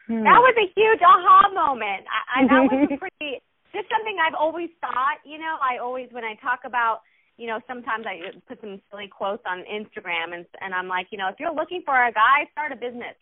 Hmm. 0.07 0.25
That 0.25 0.41
was 0.43 0.55
a 0.59 0.67
huge 0.75 1.01
aha 1.03 1.49
moment. 1.55 2.07
I, 2.11 2.41
I 2.41 2.47
that 2.49 2.63
was 2.73 2.89
a 2.93 2.97
pretty 2.97 3.41
just 3.73 3.87
something 3.89 4.17
I've 4.19 4.35
always 4.35 4.71
thought. 4.81 5.23
You 5.25 5.39
know, 5.39 5.57
I 5.63 5.79
always 5.79 6.09
when 6.11 6.25
I 6.25 6.35
talk 6.43 6.61
about, 6.65 7.01
you 7.37 7.47
know, 7.47 7.61
sometimes 7.69 8.05
I 8.07 8.35
put 8.49 8.61
some 8.61 8.81
silly 8.91 9.09
quotes 9.09 9.43
on 9.47 9.63
Instagram, 9.71 10.35
and 10.35 10.45
and 10.61 10.75
I'm 10.75 10.89
like, 10.89 11.07
you 11.11 11.19
know, 11.19 11.29
if 11.29 11.37
you're 11.39 11.55
looking 11.55 11.83
for 11.87 11.95
a 11.95 12.13
guy, 12.13 12.51
start 12.53 12.73
a 12.73 12.77
business. 12.77 13.15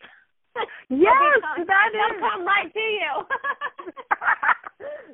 Yes, 0.89 1.13
that 1.67 1.89
they'll 1.93 2.19
come 2.19 2.45
right 2.45 2.73
to 2.73 2.79
you. 2.79 3.11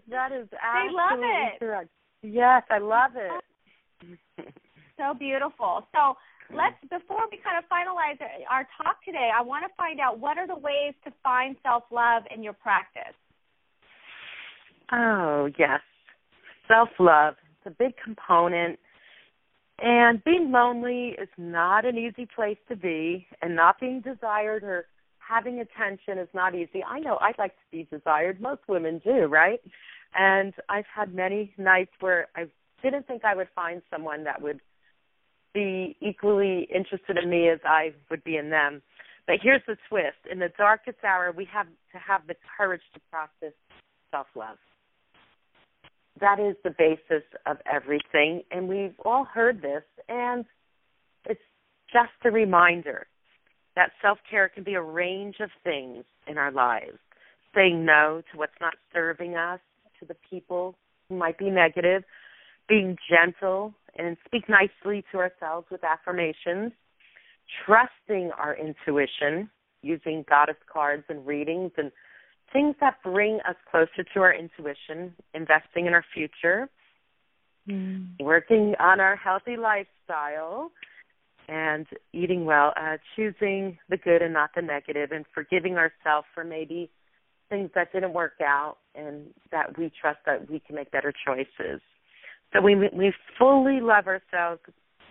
that 0.09 0.31
is 0.31 0.47
They 0.49 0.87
love 0.89 1.19
absolutely 1.19 1.27
it. 1.27 1.59
correct. 1.59 1.89
Yes, 2.21 2.63
I 2.69 2.77
love 2.77 3.11
it. 3.15 4.53
so 4.97 5.13
beautiful. 5.13 5.85
So 5.93 6.15
let's 6.55 6.75
before 6.89 7.27
we 7.29 7.39
kind 7.43 7.57
of 7.57 7.65
finalize 7.69 8.17
our 8.49 8.67
talk 8.81 9.03
today, 9.03 9.29
I 9.37 9.41
want 9.41 9.65
to 9.67 9.73
find 9.75 9.99
out 9.99 10.19
what 10.19 10.37
are 10.37 10.47
the 10.47 10.55
ways 10.55 10.93
to 11.03 11.11
find 11.21 11.57
self 11.61 11.83
love 11.91 12.23
in 12.33 12.41
your 12.41 12.53
practice. 12.53 13.15
Oh, 14.91 15.49
yes. 15.57 15.81
Self 16.67 16.89
love. 16.99 17.35
It's 17.57 17.75
a 17.75 17.83
big 17.83 17.93
component. 18.03 18.79
And 19.79 20.23
being 20.23 20.51
lonely 20.53 21.15
is 21.21 21.27
not 21.37 21.83
an 21.83 21.97
easy 21.97 22.25
place 22.33 22.57
to 22.69 22.77
be, 22.77 23.27
and 23.41 23.53
not 23.55 23.77
being 23.79 23.99
desired 23.99 24.63
or 24.63 24.85
having 25.27 25.59
attention 25.59 26.17
is 26.17 26.29
not 26.33 26.55
easy. 26.55 26.83
I 26.83 26.99
know 26.99 27.17
I'd 27.21 27.38
like 27.38 27.53
to 27.53 27.71
be 27.71 27.88
desired. 27.91 28.41
Most 28.41 28.61
women 28.67 29.01
do, 29.03 29.25
right? 29.25 29.59
And 30.17 30.53
I've 30.69 30.85
had 30.93 31.13
many 31.13 31.53
nights 31.57 31.91
where 31.99 32.27
I 32.35 32.45
didn't 32.81 33.07
think 33.07 33.25
I 33.25 33.35
would 33.35 33.49
find 33.55 33.81
someone 33.89 34.23
that 34.25 34.41
would 34.41 34.61
be 35.53 35.95
equally 36.01 36.67
interested 36.73 37.17
in 37.21 37.29
me 37.29 37.49
as 37.49 37.59
I 37.65 37.93
would 38.09 38.23
be 38.23 38.38
in 38.38 38.49
them. 38.49 38.81
But 39.27 39.38
here's 39.41 39.61
the 39.67 39.77
twist 39.89 40.17
in 40.31 40.39
the 40.39 40.49
darkest 40.57 41.03
hour, 41.03 41.33
we 41.35 41.47
have 41.51 41.65
to 41.65 41.97
have 41.97 42.27
the 42.27 42.35
courage 42.57 42.83
to 42.93 42.99
practice 43.09 43.53
self 44.11 44.27
love 44.35 44.57
that 46.19 46.39
is 46.39 46.55
the 46.63 46.73
basis 46.77 47.23
of 47.45 47.57
everything 47.71 48.41
and 48.51 48.67
we've 48.67 48.95
all 49.03 49.25
heard 49.25 49.61
this 49.61 49.83
and 50.07 50.45
it's 51.25 51.41
just 51.91 52.13
a 52.23 52.31
reminder 52.31 53.07
that 53.75 53.91
self-care 54.01 54.49
can 54.49 54.63
be 54.63 54.73
a 54.73 54.81
range 54.81 55.35
of 55.41 55.49
things 55.63 56.03
in 56.27 56.38
our 56.38 56.51
lives 56.51 56.97
saying 57.53 57.85
no 57.85 58.21
to 58.31 58.38
what's 58.38 58.59
not 58.59 58.73
serving 58.93 59.35
us 59.35 59.59
to 59.99 60.05
the 60.05 60.15
people 60.29 60.75
who 61.07 61.15
might 61.15 61.38
be 61.38 61.49
negative 61.49 62.03
being 62.67 62.97
gentle 63.09 63.73
and 63.97 64.17
speak 64.25 64.43
nicely 64.49 65.03
to 65.11 65.17
ourselves 65.19 65.67
with 65.71 65.81
affirmations 65.83 66.71
trusting 67.65 68.31
our 68.38 68.55
intuition 68.55 69.49
using 69.81 70.25
goddess 70.27 70.55
cards 70.71 71.03
and 71.09 71.25
readings 71.25 71.71
and 71.77 71.91
things 72.51 72.75
that 72.79 72.95
bring 73.03 73.39
us 73.47 73.55
closer 73.69 74.03
to 74.13 74.19
our 74.19 74.33
intuition, 74.33 75.13
investing 75.33 75.85
in 75.85 75.93
our 75.93 76.05
future, 76.13 76.69
mm. 77.69 78.07
working 78.19 78.73
on 78.79 78.99
our 78.99 79.15
healthy 79.15 79.57
lifestyle, 79.57 80.71
and 81.47 81.86
eating 82.13 82.45
well, 82.45 82.73
uh, 82.79 82.97
choosing 83.15 83.77
the 83.89 83.97
good 83.97 84.21
and 84.21 84.34
not 84.34 84.51
the 84.55 84.62
negative, 84.62 85.12
and 85.12 85.25
forgiving 85.34 85.75
ourselves 85.75 86.27
for 86.34 86.43
maybe 86.43 86.89
things 87.49 87.69
that 87.75 87.93
didn't 87.93 88.13
work 88.13 88.39
out, 88.41 88.77
and 88.95 89.27
that 89.51 89.77
we 89.77 89.91
trust 90.01 90.19
that 90.25 90.49
we 90.49 90.60
can 90.60 90.75
make 90.75 90.91
better 90.91 91.13
choices. 91.25 91.81
So 92.53 92.62
we 92.62 92.75
we 92.75 93.13
fully 93.38 93.79
love 93.81 94.08
ourselves. 94.08 94.62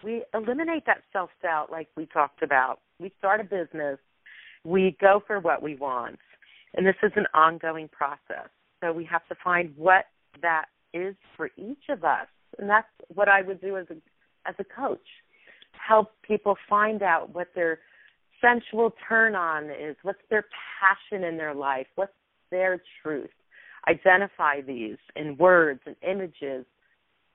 We 0.03 0.25
eliminate 0.35 0.87
that 0.87 1.03
self 1.13 1.31
doubt, 1.43 1.71
like 1.71 1.89
we 1.97 2.07
talked 2.07 2.43
about. 2.43 2.81
We 2.99 3.13
start 3.19 3.41
a 3.41 3.45
business. 3.45 3.99
We 4.65 4.97
go 5.01 5.23
for 5.27 5.41
what 5.41 5.63
we 5.63 5.77
want 5.77 6.19
and 6.75 6.87
this 6.87 6.97
is 7.03 7.13
an 7.17 7.27
ongoing 7.35 7.89
process. 7.89 8.49
So 8.83 8.93
we 8.93 9.05
have 9.05 9.27
to 9.29 9.37
find 9.43 9.73
what 9.77 10.07
that 10.43 10.67
is 10.93 11.15
for 11.37 11.51
each 11.57 11.89
of 11.89 12.05
us. 12.05 12.27
And 12.59 12.69
that's 12.69 12.89
what 13.15 13.29
I 13.29 13.43
would 13.43 13.61
do 13.61 13.77
as 13.77 13.87
a 13.91 13.95
as 14.47 14.55
a 14.59 14.65
coach. 14.65 15.07
Help 15.87 16.13
people 16.23 16.57
find 16.69 17.03
out 17.03 17.35
what 17.35 17.49
their 17.55 17.81
sensual 18.41 18.93
turn 19.09 19.35
on 19.35 19.65
is, 19.71 19.97
what's 20.03 20.19
their 20.31 20.45
passion 20.81 21.25
in 21.25 21.37
their 21.37 21.55
life, 21.55 21.87
what's 21.95 22.13
their 22.51 22.83
truth. 23.03 23.31
Identify 23.89 24.63
these 24.63 24.97
in 25.17 25.37
words 25.37 25.81
and 25.87 25.97
images. 26.09 26.65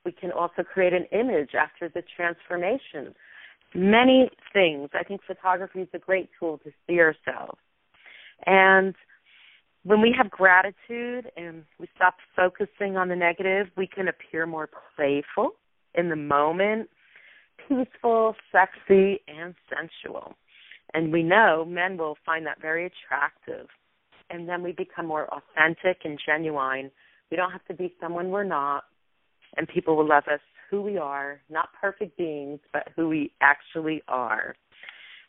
We 0.04 0.12
can 0.12 0.32
also 0.32 0.62
create 0.62 0.92
an 0.92 1.06
image 1.12 1.50
after 1.54 1.88
the 1.88 2.02
transformation. 2.16 3.14
Many 3.74 4.30
things. 4.52 4.88
I 4.94 5.04
think 5.04 5.20
photography 5.26 5.82
is 5.82 5.88
a 5.94 5.98
great 5.98 6.28
tool 6.38 6.58
to 6.64 6.72
see 6.86 6.98
ourselves. 6.98 7.58
And 8.46 8.94
when 9.84 10.00
we 10.00 10.14
have 10.16 10.30
gratitude 10.30 11.30
and 11.36 11.64
we 11.78 11.86
stop 11.94 12.14
focusing 12.34 12.96
on 12.96 13.08
the 13.08 13.16
negative, 13.16 13.68
we 13.76 13.86
can 13.86 14.08
appear 14.08 14.46
more 14.46 14.68
playful 14.96 15.52
in 15.94 16.08
the 16.08 16.16
moment, 16.16 16.88
peaceful, 17.70 18.34
sexy, 18.50 19.20
and 19.28 19.54
sensual. 19.68 20.34
And 20.92 21.12
we 21.12 21.22
know 21.22 21.64
men 21.64 21.96
will 21.96 22.16
find 22.26 22.44
that 22.46 22.60
very 22.60 22.86
attractive. 22.86 23.68
And 24.28 24.48
then 24.48 24.62
we 24.62 24.72
become 24.72 25.06
more 25.06 25.28
authentic 25.28 25.98
and 26.04 26.18
genuine. 26.24 26.90
We 27.30 27.36
don't 27.36 27.52
have 27.52 27.64
to 27.66 27.74
be 27.74 27.94
someone 28.00 28.30
we're 28.30 28.44
not. 28.44 28.84
And 29.56 29.68
people 29.68 29.96
will 29.96 30.08
love 30.08 30.24
us 30.32 30.40
who 30.70 30.82
we 30.82 30.98
are, 30.98 31.40
not 31.48 31.68
perfect 31.80 32.16
beings, 32.16 32.60
but 32.72 32.88
who 32.94 33.08
we 33.08 33.32
actually 33.40 34.02
are. 34.08 34.54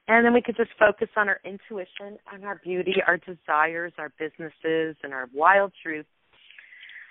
And 0.07 0.25
then 0.25 0.33
we 0.33 0.41
could 0.41 0.57
just 0.57 0.71
focus 0.77 1.07
on 1.15 1.29
our 1.29 1.39
intuition, 1.45 2.17
on 2.31 2.43
our 2.43 2.59
beauty, 2.63 2.95
our 3.07 3.17
desires, 3.17 3.93
our 3.97 4.11
businesses, 4.19 4.95
and 5.03 5.13
our 5.13 5.29
wild 5.33 5.71
truth. 5.81 6.05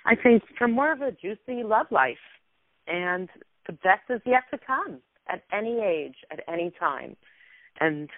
I 0.05 0.15
think 0.17 0.43
for 0.59 0.69
more 0.69 0.93
of 0.93 1.01
a 1.01 1.13
juicy 1.13 1.63
love 1.65 1.87
life. 1.91 2.17
And 2.87 3.29
the 3.67 3.75
best 3.75 4.03
is 4.11 4.21
yet 4.27 4.43
to 4.53 4.59
come 4.59 5.01
at 5.31 5.43
any 5.53 5.81
age, 5.81 6.17
at 6.31 6.41
any 6.49 6.73
time. 6.79 7.17
And 7.81 8.09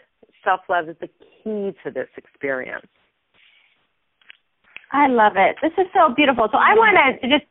self 0.45 0.61
love 0.69 0.89
is 0.89 0.97
the 1.01 1.09
key 1.09 1.77
to 1.85 1.91
this 1.91 2.09
experience. 2.17 2.87
I 4.93 5.09
love 5.09 5.33
it. 5.37 5.57
This 5.63 5.73
is 5.79 5.87
so 5.95 6.15
beautiful. 6.15 6.49
So 6.53 6.59
I 6.59 6.75
want 6.75 6.99
to 7.23 7.29
just 7.29 7.49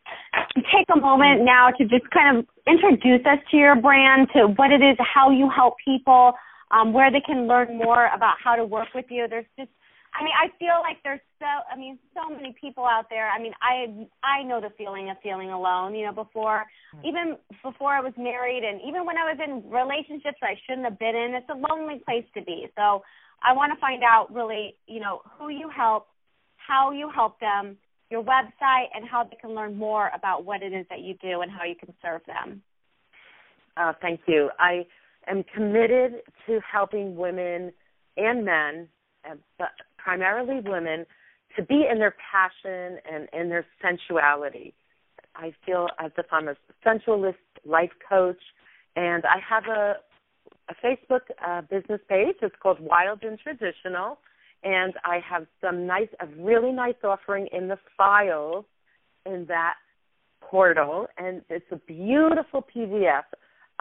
take 0.56 0.86
a 0.96 1.00
moment 1.00 1.42
now 1.44 1.70
to 1.72 1.84
just 1.86 2.08
kind 2.12 2.38
of 2.38 2.46
introduce 2.68 3.26
us 3.26 3.40
to 3.50 3.58
your 3.58 3.76
brand, 3.76 4.28
to 4.36 4.48
what 4.56 4.72
it 4.72 4.82
is, 4.82 4.96
how 5.00 5.32
you 5.32 5.50
help 5.50 5.74
people, 5.84 6.34
um, 6.70 6.94
where 6.94 7.12
they 7.12 7.22
can 7.22 7.48
learn 7.48 7.78
more 7.78 8.10
about 8.14 8.36
how 8.44 8.56
to 8.56 8.64
work 8.64 8.90
with 8.94 9.06
you. 9.10 9.28
There's 9.28 9.46
just 9.58 9.72
I 10.14 10.24
mean, 10.24 10.34
I 10.36 10.52
feel 10.60 10.84
like 10.84 10.98
there's 11.04 11.24
so 11.40 11.48
I 11.48 11.78
mean, 11.78 11.98
so 12.14 12.30
many 12.30 12.54
people 12.60 12.86
out 12.86 13.06
there. 13.10 13.30
I 13.30 13.42
mean, 13.42 13.54
I 13.62 14.08
I 14.24 14.44
know 14.44 14.60
the 14.60 14.72
feeling 14.78 15.10
of 15.10 15.18
feeling 15.24 15.52
alone, 15.52 15.96
you 15.96 16.06
know, 16.06 16.14
before 16.14 16.66
even 17.06 17.38
before 17.64 17.92
I 17.92 18.02
was 18.02 18.14
married 18.18 18.64
and 18.64 18.82
even 18.88 19.06
when 19.06 19.18
I 19.18 19.24
was 19.32 19.40
in 19.40 19.64
relationships 19.72 20.38
I 20.42 20.56
shouldn't 20.68 20.86
have 20.86 21.00
been 21.00 21.16
in. 21.16 21.36
It's 21.36 21.50
a 21.50 21.56
lonely 21.56 22.02
place 22.06 22.26
to 22.36 22.42
be. 22.44 22.68
So, 22.76 23.04
I 23.44 23.54
want 23.54 23.74
to 23.74 23.80
find 23.80 24.04
out 24.04 24.28
really, 24.34 24.76
you 24.88 25.00
know, 25.00 25.22
who 25.38 25.50
you 25.50 25.70
help, 25.70 26.08
how 26.58 26.92
you 26.92 27.10
help 27.14 27.40
them, 27.40 27.78
your 28.10 28.24
website 28.24 28.88
and 28.94 29.08
how 29.10 29.24
they 29.24 29.38
can 29.40 29.56
learn 29.56 29.78
more 29.78 30.12
about 30.14 30.46
what 30.46 30.62
it 30.62 30.74
is 30.74 30.86
that 30.90 31.00
you 31.02 31.16
do 31.22 31.42
and 31.42 31.52
how 31.52 31.64
you 31.64 31.76
can 31.76 31.94
serve 32.02 32.22
them. 32.28 32.62
Uh, 33.78 33.94
thank 34.02 34.20
you. 34.28 34.50
I 34.60 34.86
am 35.28 35.44
committed 35.56 36.22
to 36.46 36.60
helping 36.70 37.16
women 37.16 37.72
and 38.18 38.46
men, 38.46 38.88
but 39.58 39.70
primarily 40.04 40.62
women, 40.64 41.06
to 41.56 41.64
be 41.64 41.86
in 41.92 42.00
their 42.00 42.16
passion 42.32 43.00
and 43.12 43.28
in 43.34 43.50
their 43.50 43.66
sensuality. 43.82 44.74
I 45.36 45.54
feel 45.66 45.88
as 46.00 46.12
if 46.18 46.26
I'm 46.32 46.48
a 46.48 46.56
sensualist 46.84 47.38
life 47.66 47.92
coach, 48.08 48.42
and 48.96 49.24
I 49.26 49.38
have 49.48 49.64
a 49.66 49.96
a 50.70 50.86
Facebook 50.86 51.22
uh, 51.46 51.62
business 51.62 52.00
page. 52.08 52.36
It's 52.42 52.56
called 52.62 52.80
Wild 52.80 53.24
and 53.24 53.38
Traditional, 53.40 54.20
and 54.64 54.94
I 55.04 55.20
have 55.28 55.48
some 55.60 55.86
nice, 55.86 56.08
a 56.20 56.28
really 56.42 56.72
nice 56.72 56.96
offering 57.04 57.48
in 57.52 57.68
the 57.68 57.78
files 57.98 58.66
in 59.26 59.46
that 59.48 59.76
portal, 60.42 61.08
and 61.18 61.42
it's 61.50 61.66
a 61.72 61.76
beautiful 61.76 62.66
PDF 62.76 63.24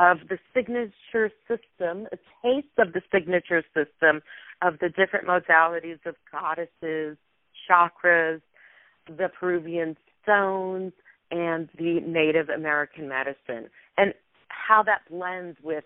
of 0.01 0.17
the 0.31 0.39
signature 0.55 1.31
system, 1.47 2.09
a 2.11 2.17
taste 2.43 2.73
of 2.79 2.95
the 2.95 3.03
signature 3.13 3.63
system 3.75 4.23
of 4.63 4.79
the 4.81 4.89
different 4.89 5.27
modalities 5.29 5.99
of 6.07 6.15
goddesses, 6.33 7.19
chakras, 7.69 8.41
the 9.07 9.29
Peruvian 9.39 9.97
stones, 10.23 10.93
and 11.31 11.69
the 11.79 12.01
Native 12.01 12.49
American 12.49 13.09
medicine, 13.09 13.69
and 13.99 14.15
how 14.49 14.83
that 14.83 15.01
blends 15.11 15.59
with 15.63 15.85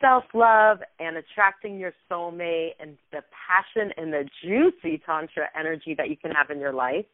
self 0.00 0.24
love 0.32 0.78
and 0.98 1.16
attracting 1.16 1.78
your 1.78 1.92
soulmate 2.10 2.70
and 2.80 2.96
the 3.12 3.20
passion 3.46 3.92
and 3.98 4.10
the 4.12 4.24
juicy 4.42 5.02
Tantra 5.04 5.48
energy 5.58 5.94
that 5.98 6.08
you 6.08 6.16
can 6.16 6.30
have 6.30 6.50
in 6.50 6.60
your 6.60 6.72
life. 6.72 7.04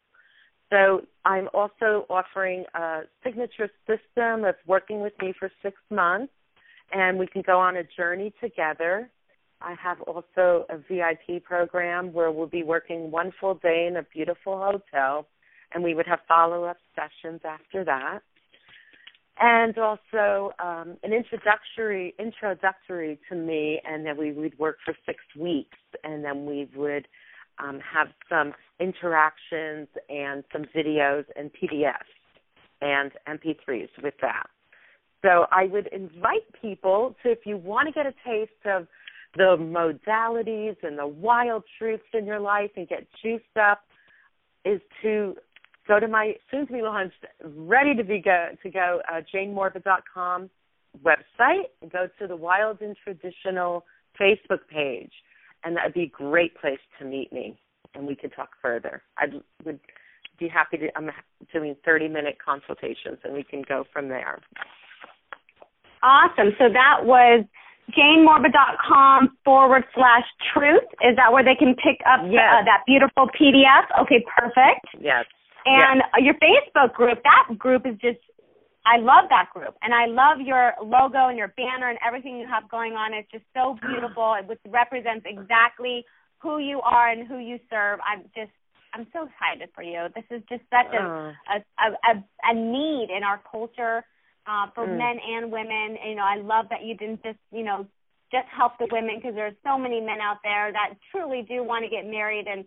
So 0.70 1.02
I'm 1.24 1.48
also 1.54 2.06
offering 2.10 2.64
a 2.74 3.00
signature 3.22 3.70
system 3.86 4.44
of 4.44 4.54
working 4.66 5.00
with 5.00 5.12
me 5.20 5.32
for 5.38 5.50
six 5.62 5.76
months, 5.90 6.32
and 6.92 7.18
we 7.18 7.26
can 7.26 7.42
go 7.42 7.58
on 7.58 7.76
a 7.76 7.84
journey 7.96 8.32
together. 8.40 9.10
I 9.60 9.74
have 9.82 10.00
also 10.02 10.66
a 10.68 10.78
VIP 10.78 11.44
program 11.44 12.12
where 12.12 12.30
we'll 12.30 12.46
be 12.46 12.62
working 12.62 13.10
one 13.10 13.32
full 13.40 13.54
day 13.54 13.86
in 13.88 13.96
a 13.96 14.02
beautiful 14.02 14.58
hotel, 14.58 15.26
and 15.72 15.82
we 15.82 15.94
would 15.94 16.06
have 16.06 16.20
follow 16.28 16.64
up 16.64 16.76
sessions 16.94 17.40
after 17.44 17.84
that. 17.84 18.20
And 19.40 19.76
also 19.78 20.52
um, 20.62 20.96
an 21.02 21.12
introductory 21.12 22.14
introductory 22.18 23.18
to 23.28 23.34
me, 23.34 23.80
and 23.84 24.06
then 24.06 24.16
we 24.16 24.32
would 24.32 24.56
work 24.58 24.76
for 24.84 24.94
six 25.06 25.18
weeks, 25.38 25.78
and 26.04 26.24
then 26.24 26.46
we 26.46 26.68
would 26.76 27.08
um, 27.58 27.80
have 27.80 28.08
some 28.28 28.52
interactions 28.80 29.88
and 30.08 30.44
some 30.52 30.64
videos 30.74 31.24
and 31.36 31.50
PDFs 31.52 32.14
and 32.80 33.12
MP3s 33.28 33.88
with 34.02 34.14
that. 34.20 34.46
So 35.22 35.46
I 35.50 35.66
would 35.66 35.88
invite 35.88 36.44
people 36.60 37.16
to, 37.22 37.30
if 37.30 37.40
you 37.46 37.56
want 37.56 37.88
to 37.88 37.92
get 37.92 38.06
a 38.06 38.14
taste 38.26 38.52
of 38.66 38.86
the 39.36 39.56
modalities 39.58 40.76
and 40.82 40.98
the 40.98 41.06
wild 41.06 41.64
truths 41.78 42.04
in 42.12 42.26
your 42.26 42.40
life 42.40 42.70
and 42.76 42.86
get 42.86 43.06
juiced 43.22 43.56
up, 43.56 43.80
is 44.64 44.80
to 45.02 45.34
go 45.88 45.98
to 46.00 46.08
my 46.08 46.34
soon 46.50 46.66
to 46.66 46.72
be 46.72 46.82
launched, 46.82 47.24
ready 47.42 47.94
to 47.94 48.04
be 48.04 48.20
go 48.20 48.48
to 48.62 48.70
go 48.70 49.00
uh, 49.10 49.20
janemorba.com 49.34 50.50
website 51.02 51.64
and 51.82 51.90
go 51.90 52.06
to 52.18 52.26
the 52.26 52.36
Wild 52.36 52.80
and 52.80 52.96
Traditional 53.02 53.84
Facebook 54.20 54.60
page 54.70 55.12
and 55.64 55.76
that'd 55.76 55.94
be 55.94 56.02
a 56.02 56.08
great 56.08 56.56
place 56.60 56.78
to 56.98 57.04
meet 57.04 57.32
me, 57.32 57.58
and 57.94 58.06
we 58.06 58.14
could 58.14 58.32
talk 58.34 58.50
further. 58.60 59.02
I 59.18 59.26
would 59.64 59.80
be 60.38 60.48
happy 60.48 60.78
to. 60.78 60.88
I'm 60.96 61.10
doing 61.52 61.76
30 61.84 62.08
minute 62.08 62.36
consultations, 62.44 63.18
and 63.24 63.32
we 63.32 63.42
can 63.42 63.62
go 63.68 63.84
from 63.92 64.08
there. 64.08 64.40
Awesome. 66.02 66.52
So 66.58 66.68
that 66.68 67.04
was 67.04 67.44
janemorba.com 67.96 69.36
forward 69.44 69.84
slash 69.94 70.24
truth. 70.52 70.84
Is 71.00 71.16
that 71.16 71.32
where 71.32 71.44
they 71.44 71.54
can 71.54 71.74
pick 71.74 72.00
up 72.06 72.20
yes. 72.28 72.40
uh, 72.60 72.64
that 72.64 72.82
beautiful 72.86 73.28
PDF? 73.28 73.84
Okay, 74.02 74.24
perfect. 74.36 74.86
Yes. 75.00 75.24
And 75.66 76.02
yes. 76.12 76.24
your 76.24 76.34
Facebook 76.34 76.92
group, 76.92 77.20
that 77.24 77.58
group 77.58 77.86
is 77.86 77.94
just 78.00 78.20
I 78.86 78.98
love 78.98 79.30
that 79.30 79.48
group, 79.54 79.74
and 79.82 79.94
I 79.94 80.06
love 80.06 80.44
your 80.44 80.74
logo 80.82 81.28
and 81.28 81.38
your 81.38 81.48
banner 81.56 81.88
and 81.88 81.98
everything 82.06 82.38
you 82.38 82.46
have 82.46 82.68
going 82.68 82.92
on. 82.92 83.14
It's 83.14 83.30
just 83.30 83.44
so 83.54 83.78
beautiful. 83.86 84.36
It 84.38 84.60
represents 84.68 85.24
exactly 85.26 86.04
who 86.38 86.58
you 86.58 86.80
are 86.82 87.08
and 87.08 87.26
who 87.26 87.38
you 87.38 87.58
serve. 87.70 87.98
I'm 88.04 88.22
just, 88.36 88.52
I'm 88.92 89.06
so 89.12 89.26
excited 89.26 89.70
for 89.74 89.82
you. 89.82 90.08
This 90.14 90.24
is 90.30 90.42
just 90.48 90.62
such 90.68 90.92
a 90.92 91.00
a, 91.54 91.86
a, 91.88 92.24
a 92.44 92.54
need 92.54 93.08
in 93.14 93.24
our 93.24 93.40
culture 93.50 94.04
uh, 94.46 94.66
for 94.74 94.86
mm. 94.86 94.98
men 94.98 95.16
and 95.16 95.50
women. 95.50 95.96
You 96.06 96.16
know, 96.16 96.24
I 96.24 96.36
love 96.36 96.66
that 96.70 96.84
you 96.84 96.96
didn't 96.96 97.22
just, 97.22 97.38
you 97.50 97.64
know, 97.64 97.86
just 98.30 98.46
help 98.54 98.76
the 98.78 98.88
women 98.90 99.16
because 99.16 99.34
there's 99.34 99.56
so 99.64 99.78
many 99.78 100.00
men 100.00 100.20
out 100.20 100.38
there 100.42 100.72
that 100.72 100.94
truly 101.10 101.46
do 101.48 101.62
want 101.62 101.84
to 101.84 101.90
get 101.90 102.04
married 102.04 102.46
and 102.46 102.64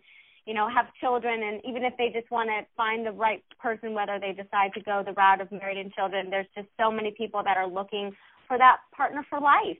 you 0.48 0.54
know, 0.54 0.66
have 0.66 0.86
children, 0.98 1.42
and 1.42 1.60
even 1.68 1.84
if 1.84 1.92
they 1.98 2.08
just 2.08 2.30
want 2.30 2.48
to 2.48 2.66
find 2.74 3.04
the 3.04 3.12
right 3.12 3.44
person, 3.60 3.92
whether 3.92 4.18
they 4.18 4.32
decide 4.32 4.72
to 4.72 4.80
go 4.80 5.02
the 5.04 5.12
route 5.12 5.42
of 5.42 5.52
married 5.52 5.76
and 5.76 5.92
children, 5.92 6.30
there's 6.30 6.46
just 6.54 6.68
so 6.80 6.90
many 6.90 7.10
people 7.10 7.42
that 7.44 7.58
are 7.58 7.68
looking 7.68 8.12
for 8.48 8.56
that 8.56 8.78
partner 8.96 9.26
for 9.28 9.38
life. 9.40 9.76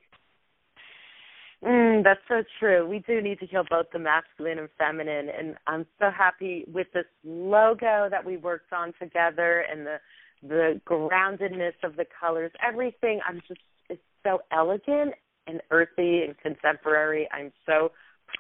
Mm, 1.64 2.04
that's 2.04 2.20
so 2.28 2.42
true. 2.60 2.86
We 2.86 2.98
do 2.98 3.22
need 3.22 3.40
to 3.40 3.46
heal 3.46 3.64
both 3.70 3.86
the 3.94 3.98
masculine 3.98 4.58
and 4.58 4.68
feminine, 4.76 5.30
and 5.30 5.56
I'm 5.66 5.86
so 5.98 6.10
happy 6.14 6.66
with 6.70 6.88
this 6.92 7.06
logo 7.24 8.08
that 8.10 8.22
we 8.22 8.36
worked 8.36 8.74
on 8.74 8.92
together 9.00 9.64
and 9.72 9.86
the 9.86 9.96
the 10.42 10.80
groundedness 10.86 11.72
of 11.82 11.96
the 11.96 12.04
colors. 12.20 12.52
Everything 12.62 13.20
I'm 13.26 13.40
just 13.48 13.60
it's 13.88 14.02
so 14.22 14.40
elegant 14.52 15.14
and 15.46 15.62
earthy 15.70 16.24
and 16.24 16.38
contemporary. 16.38 17.26
I'm 17.32 17.52
so 17.64 17.90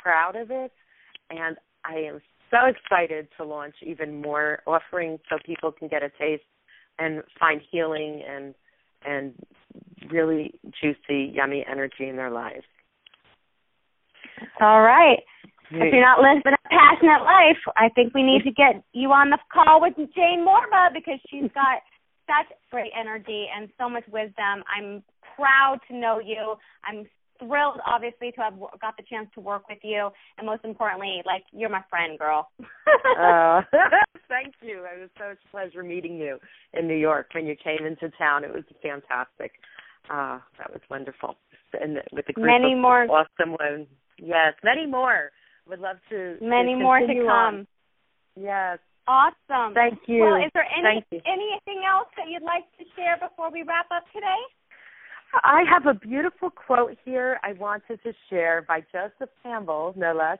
proud 0.02 0.36
of 0.36 0.50
it, 0.50 0.72
and 1.30 1.56
I 1.84 1.96
am 1.96 2.20
so 2.50 2.58
excited 2.66 3.28
to 3.36 3.44
launch 3.44 3.74
even 3.82 4.20
more 4.22 4.60
offerings 4.66 5.20
so 5.28 5.36
people 5.44 5.72
can 5.72 5.88
get 5.88 6.02
a 6.02 6.10
taste 6.18 6.42
and 6.98 7.22
find 7.38 7.60
healing 7.70 8.22
and 8.28 8.54
and 9.04 9.34
really 10.10 10.54
juicy, 10.80 11.32
yummy 11.32 11.64
energy 11.70 12.08
in 12.08 12.16
their 12.16 12.30
lives. 12.30 12.64
All 14.60 14.82
right. 14.82 15.20
If 15.70 15.92
you're 15.92 16.00
not 16.00 16.20
living 16.20 16.42
a 16.46 16.68
passionate 16.68 17.22
life, 17.24 17.60
I 17.76 17.90
think 17.94 18.14
we 18.14 18.22
need 18.22 18.42
to 18.44 18.50
get 18.50 18.82
you 18.92 19.12
on 19.12 19.30
the 19.30 19.38
call 19.52 19.80
with 19.80 19.94
Jane 19.96 20.44
Morba 20.46 20.92
because 20.94 21.20
she's 21.28 21.50
got 21.54 21.82
such 22.26 22.56
great 22.70 22.92
energy 22.98 23.46
and 23.54 23.68
so 23.78 23.88
much 23.88 24.04
wisdom. 24.10 24.64
I'm 24.74 25.02
proud 25.36 25.78
to 25.88 25.96
know 25.96 26.20
you. 26.20 26.54
I'm 26.84 27.06
thrilled, 27.38 27.80
obviously, 27.86 28.32
to 28.32 28.40
have 28.40 28.54
got 28.80 28.96
the 28.96 29.02
chance 29.08 29.28
to 29.34 29.40
work 29.40 29.68
with 29.68 29.78
you, 29.82 30.10
and 30.36 30.46
most 30.46 30.64
importantly, 30.64 31.22
like 31.26 31.44
you're 31.52 31.68
my 31.68 31.82
friend, 31.90 32.18
girl. 32.18 32.48
uh, 32.60 33.62
thank 34.28 34.54
you. 34.60 34.84
It 34.84 35.00
was 35.00 35.10
such 35.18 35.38
a 35.44 35.50
pleasure 35.50 35.82
meeting 35.82 36.16
you 36.16 36.38
in 36.74 36.86
New 36.86 36.96
York 36.96 37.28
when 37.32 37.46
you 37.46 37.56
came 37.56 37.86
into 37.86 38.10
town. 38.18 38.44
It 38.44 38.52
was 38.52 38.64
fantastic. 38.82 39.52
Uh, 40.10 40.38
that 40.58 40.70
was 40.70 40.80
wonderful, 40.90 41.36
and 41.72 41.98
with 42.12 42.26
the 42.26 42.32
group 42.32 42.46
many 42.46 42.72
of 42.72 42.80
more 42.80 43.04
awesome 43.04 43.56
women. 43.60 43.86
Yes, 44.18 44.54
many 44.64 44.86
more. 44.86 45.30
Would 45.68 45.80
love 45.80 45.96
to. 46.10 46.36
Many 46.40 46.74
to 46.74 46.80
more 46.80 46.98
to 46.98 47.06
come. 47.06 47.28
On. 47.28 47.66
Yes. 48.36 48.78
Awesome. 49.08 49.72
Thank 49.72 50.04
you. 50.06 50.20
Well, 50.20 50.36
is 50.36 50.52
there 50.52 50.68
any 50.68 51.00
anything 51.24 51.80
else 51.88 52.08
that 52.16 52.28
you'd 52.28 52.44
like 52.44 52.68
to 52.76 52.84
share 52.92 53.16
before 53.16 53.50
we 53.50 53.64
wrap 53.64 53.88
up 53.90 54.04
today? 54.12 54.40
I 55.34 55.62
have 55.70 55.86
a 55.86 55.98
beautiful 55.98 56.50
quote 56.50 56.96
here 57.04 57.38
I 57.42 57.52
wanted 57.52 58.02
to 58.02 58.12
share 58.30 58.64
by 58.66 58.80
Joseph 58.92 59.30
Campbell, 59.42 59.94
no 59.96 60.14
less, 60.14 60.38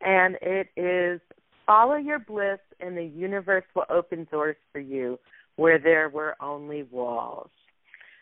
and 0.00 0.36
it 0.40 0.68
is 0.76 1.20
Follow 1.66 1.96
your 1.96 2.18
bliss, 2.18 2.58
and 2.80 2.96
the 2.96 3.04
universe 3.04 3.64
will 3.74 3.84
open 3.88 4.26
doors 4.30 4.56
for 4.72 4.80
you 4.80 5.18
where 5.56 5.78
there 5.78 6.08
were 6.08 6.36
only 6.40 6.82
walls. 6.84 7.50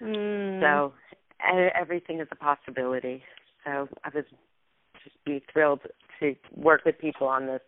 Mm. 0.02 0.60
So 0.60 0.92
everything 1.80 2.20
is 2.20 2.28
a 2.30 2.36
possibility. 2.36 3.22
So 3.64 3.88
I 4.04 4.10
was 4.14 4.24
just 5.02 5.16
be 5.24 5.42
thrilled 5.52 5.80
to 6.20 6.34
work 6.54 6.84
with 6.84 6.98
people 6.98 7.26
on 7.26 7.46
this 7.46 7.62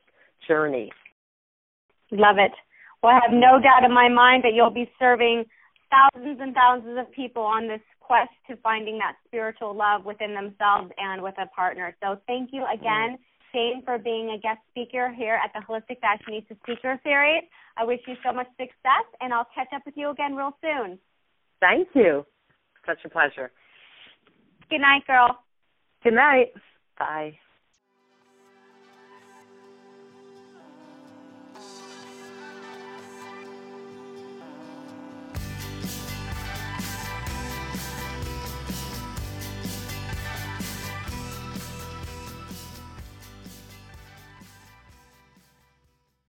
journey. 0.46 0.90
Love 2.10 2.36
it. 2.38 2.52
Well, 3.02 3.12
I 3.12 3.20
have 3.26 3.32
no 3.32 3.58
doubt 3.60 3.84
in 3.84 3.94
my 3.94 4.08
mind 4.08 4.44
that 4.44 4.52
you'll 4.54 4.70
be 4.70 4.90
serving 4.98 5.44
thousands 5.90 6.38
and 6.40 6.54
thousands 6.54 6.98
of 6.98 7.10
people 7.12 7.42
on 7.42 7.68
this 7.68 7.80
quest 8.06 8.30
to 8.48 8.56
finding 8.56 8.98
that 8.98 9.16
spiritual 9.26 9.74
love 9.74 10.04
within 10.04 10.34
themselves 10.34 10.90
and 10.98 11.22
with 11.22 11.34
a 11.38 11.46
partner. 11.46 11.94
So 12.02 12.18
thank 12.26 12.50
you 12.52 12.64
again, 12.72 13.16
mm-hmm. 13.16 13.56
Jane, 13.56 13.82
for 13.84 13.98
being 13.98 14.30
a 14.30 14.38
guest 14.38 14.60
speaker 14.70 15.12
here 15.12 15.38
at 15.42 15.52
the 15.54 15.60
Holistic 15.66 15.98
Fashionista 16.00 16.56
Speaker 16.62 17.00
Series. 17.02 17.44
I 17.76 17.84
wish 17.84 18.00
you 18.06 18.14
so 18.24 18.32
much 18.32 18.48
success, 18.58 19.06
and 19.20 19.32
I'll 19.32 19.48
catch 19.54 19.68
up 19.74 19.82
with 19.86 19.96
you 19.96 20.10
again 20.10 20.34
real 20.34 20.56
soon. 20.60 20.98
Thank 21.60 21.88
you. 21.94 22.26
Such 22.86 22.98
a 23.04 23.08
pleasure. 23.08 23.50
Good 24.68 24.80
night, 24.80 25.06
girl. 25.06 25.38
Good 26.02 26.14
night. 26.14 26.52
Bye. 26.98 27.38